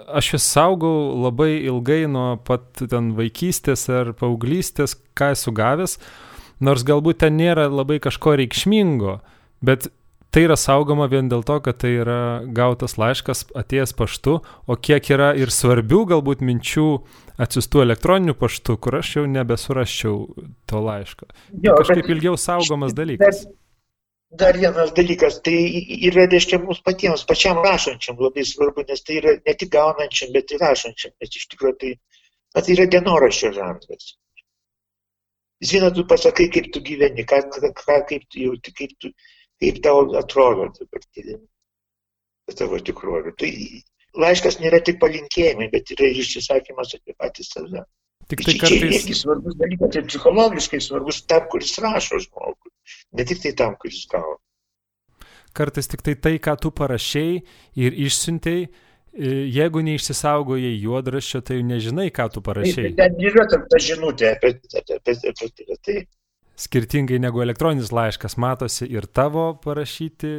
aš 0.04 0.34
juos 0.34 0.48
saugau 0.48 1.14
labai 1.24 1.54
ilgai 1.64 2.04
nuo 2.10 2.34
pat 2.36 2.84
ten 2.84 3.14
vaikystės 3.16 3.88
ar 3.92 4.12
paauglystės, 4.18 4.96
ką 5.16 5.32
esu 5.36 5.54
gavęs 5.56 5.98
nors 6.60 6.84
galbūt 6.86 7.22
ten 7.24 7.38
nėra 7.40 7.68
labai 7.72 8.00
kažko 8.02 8.36
reikšmingo, 8.40 9.18
bet 9.64 9.88
tai 10.34 10.44
yra 10.48 10.56
saugoma 10.58 11.06
vien 11.10 11.28
dėl 11.30 11.44
to, 11.46 11.60
kad 11.62 11.78
tai 11.78 11.92
yra 12.02 12.20
gautas 12.56 12.96
laiškas 12.98 13.46
atėjęs 13.54 13.94
paštu, 13.94 14.40
o 14.42 14.76
kiek 14.76 15.10
yra 15.14 15.30
ir 15.38 15.52
svarbių 15.54 16.00
galbūt 16.10 16.42
minčių 16.42 16.88
atsistų 17.44 17.84
elektroniniu 17.84 18.34
paštu, 18.38 18.74
kur 18.82 18.98
aš 18.98 19.12
jau 19.18 19.26
nebesuraščiau 19.30 20.16
to 20.70 20.80
laiško. 20.88 21.28
Jo, 21.54 21.76
tai 21.76 21.76
kažkaip 21.82 22.10
ilgiau 22.16 22.40
saugomas 22.40 22.96
dalykas. 22.98 23.44
Bet... 23.44 23.60
Dar 24.34 24.56
vienas 24.58 24.90
dalykas, 24.96 25.36
tai 25.46 25.54
yra, 26.08 26.24
reiškia, 26.26 26.58
mums 26.64 26.80
patiems, 26.82 27.22
pačiam 27.28 27.60
rašančiam 27.62 28.18
labai 28.18 28.42
svarbu, 28.48 28.82
nes 28.88 29.04
tai 29.06 29.20
yra 29.20 29.36
ne 29.38 29.54
tik 29.54 29.70
gaunančiam, 29.70 30.32
bet 30.34 30.50
ir 30.50 30.58
rašančiam, 30.64 31.12
nes 31.22 31.36
iš 31.38 31.44
tikrųjų 31.52 31.76
tai, 31.84 31.92
tai 32.56 32.64
yra 32.74 32.88
dienoraščio 32.96 33.52
žanras. 33.54 34.08
Žinai, 35.64 35.90
tu 35.96 36.04
pasakai, 36.08 36.50
kaip 36.52 36.70
tu 36.74 36.82
gyveni, 36.84 37.24
ką, 37.28 37.40
ką, 37.54 37.98
kaip 38.08 38.24
tu 38.28 38.42
jauti, 38.42 38.72
kaip, 38.76 38.94
tu, 39.00 39.10
kaip 39.62 39.80
tau 39.84 40.04
atrodo 40.20 40.68
dabartinė 40.76 41.38
tavo 42.58 42.78
tikrovė. 42.84 43.32
Tai 43.40 43.50
laiškas 44.20 44.60
nėra 44.60 44.82
tik 44.84 45.00
palinkėjimai, 45.02 45.70
bet 45.72 45.94
yra 45.96 46.10
išsisakymas 46.12 46.96
apie 46.98 47.16
patį 47.16 47.46
save. 47.48 47.84
Tik 48.28 48.44
tai 48.44 48.56
kartais... 48.60 48.80
Čia 48.80 49.00
irgi 49.00 49.16
svarbus 49.16 49.56
dalykas, 49.60 49.92
tai 49.92 50.02
psichologiškai 50.08 50.80
svarbus 50.80 51.22
tam, 51.28 51.48
kuris 51.52 51.74
rašo 51.82 52.20
žmogui, 52.24 52.72
ne 53.16 53.26
tik 53.28 53.42
tai 53.42 53.52
tam, 53.56 53.76
kuris 53.80 54.04
gauna. 54.12 54.40
Kartais 55.54 55.88
tik 55.90 56.02
tai 56.04 56.16
tai, 56.18 56.38
ką 56.42 56.56
tu 56.60 56.72
parašiai 56.74 57.42
ir 57.78 57.98
išsiuntėjai, 58.06 58.68
jeigu 59.14 59.82
neišsisaugojai 59.86 60.74
juodraščio, 60.82 61.40
tai 61.46 61.60
nežinai, 61.66 62.10
ką 62.14 62.28
tu 62.34 62.42
parašai. 62.44 62.90
Ten 62.98 63.18
yra 63.22 63.46
ta 63.50 63.80
žinutė 63.80 64.34
apie, 64.34 64.56
apie, 64.74 64.98
apie, 64.98 65.32
apie 65.34 65.78
tai. 65.86 65.98
Skirtingai 66.58 67.18
negu 67.18 67.42
elektroninis 67.42 67.90
laiškas, 67.94 68.36
matosi 68.38 68.86
ir 68.86 69.06
tavo 69.10 69.52
parašyti 69.62 70.34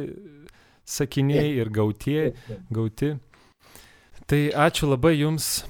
sakiniai, 0.86 1.56
ir 1.60 1.70
gautie, 1.74 2.32
gauti. 2.72 3.16
Tai 4.26 4.40
ačiū 4.66 4.88
labai 4.90 5.16
Jums, 5.18 5.64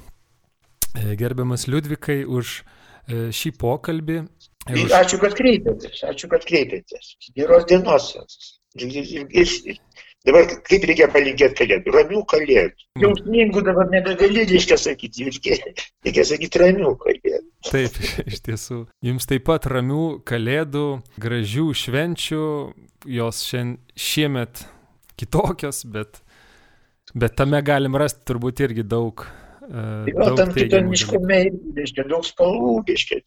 e, 0.96 1.16
gerbiamas 1.18 1.66
Liudvikai, 1.68 2.22
už 2.24 2.60
e, 2.60 3.28
šį 3.34 3.52
pokalbį. 3.60 4.20
Už... 4.66 4.94
Ačiū, 4.96 5.18
kad 5.22 5.36
kreipėtės. 5.38 6.02
Ačiū, 6.10 6.30
kad 6.32 6.46
kreipėtės. 6.46 7.16
Geros 7.36 7.66
dienos. 7.70 8.12
Ir, 8.76 8.92
ir, 8.92 9.26
ir, 9.30 9.78
Dabar 10.26 10.48
kaip 10.66 10.84
reikia 10.90 11.06
palinkėti 11.12 11.54
kalėdų? 11.60 11.92
Ramių 11.94 12.20
kalėdų. 12.32 12.86
Jausmingų 12.98 13.62
dabar 13.68 13.86
nebegali, 13.92 14.42
reiškia 14.50 14.78
sakyti, 14.82 15.28
reikia 15.30 16.24
sakyti 16.26 16.62
ramių 16.62 16.96
kalėdų. 17.02 17.44
Taip, 17.68 18.00
iš 18.26 18.42
tiesų. 18.48 18.80
Jums 19.06 19.30
taip 19.30 19.46
pat 19.46 19.68
ramių 19.70 20.06
kalėdų, 20.26 20.86
gražių 21.22 21.68
švenčių, 21.78 22.44
jos 23.06 23.44
šiandien, 23.46 23.78
šiemet 23.94 24.66
kitokios, 25.16 25.84
bet, 25.94 26.20
bet 27.14 27.38
tame 27.38 27.62
galim 27.64 27.96
rasti 27.98 28.26
turbūt 28.26 28.66
irgi 28.66 28.86
daug. 28.86 29.26
Uh, 29.66 30.06
jo, 30.10 30.28
tam 30.38 30.52
kitoniškume, 30.54 31.38
reiškia, 31.74 32.04
daug 32.10 32.26
spalvų, 32.26 32.76
reiškia, 32.86 33.22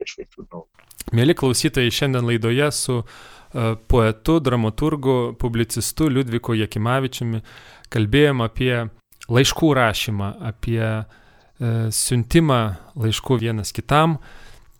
kažkokių. 0.00 0.46
Nu. 0.48 0.64
Mėly 1.14 1.36
klausytojai, 1.38 1.92
šiandien 1.94 2.26
laidoje 2.26 2.70
su 2.74 3.02
poetu, 3.88 4.40
dramaturgu, 4.40 5.34
publicistu 5.38 6.08
Liudviku 6.10 6.56
Jekimavičiumi 6.58 7.40
kalbėjom 7.94 8.42
apie 8.44 8.72
laiškų 9.30 9.70
rašymą, 9.78 10.30
apie 10.50 10.82
e, 10.84 11.04
siuntimą 11.94 12.60
laiškų 12.98 13.38
vienas 13.44 13.72
kitam. 13.76 14.18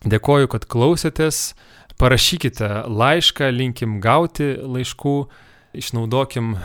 Dėkoju, 0.04 0.50
kad 0.52 0.66
klausėtės. 0.68 1.54
Parašykite 2.00 2.68
laišką, 2.90 3.48
linkim 3.54 4.00
gauti 4.02 4.56
laiškų, 4.58 5.16
išnaudokim 5.78 6.56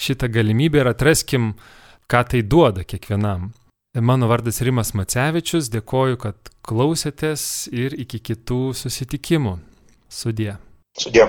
šitą 0.00 0.28
galimybę 0.28 0.82
ir 0.82 0.90
atraskim, 0.92 1.54
ką 2.10 2.20
tai 2.28 2.42
duoda 2.44 2.84
kiekvienam. 2.84 3.52
Mano 3.94 4.28
vardas 4.28 4.60
Rimas 4.66 4.92
Macevičius, 4.98 5.70
dėkoju, 5.72 6.18
kad 6.20 6.52
klausėtės 6.66 7.68
ir 7.72 7.94
iki 7.94 8.18
kitų 8.18 8.74
susitikimų. 8.76 9.56
Sudie. 10.10 10.56
Sudie. 10.98 11.24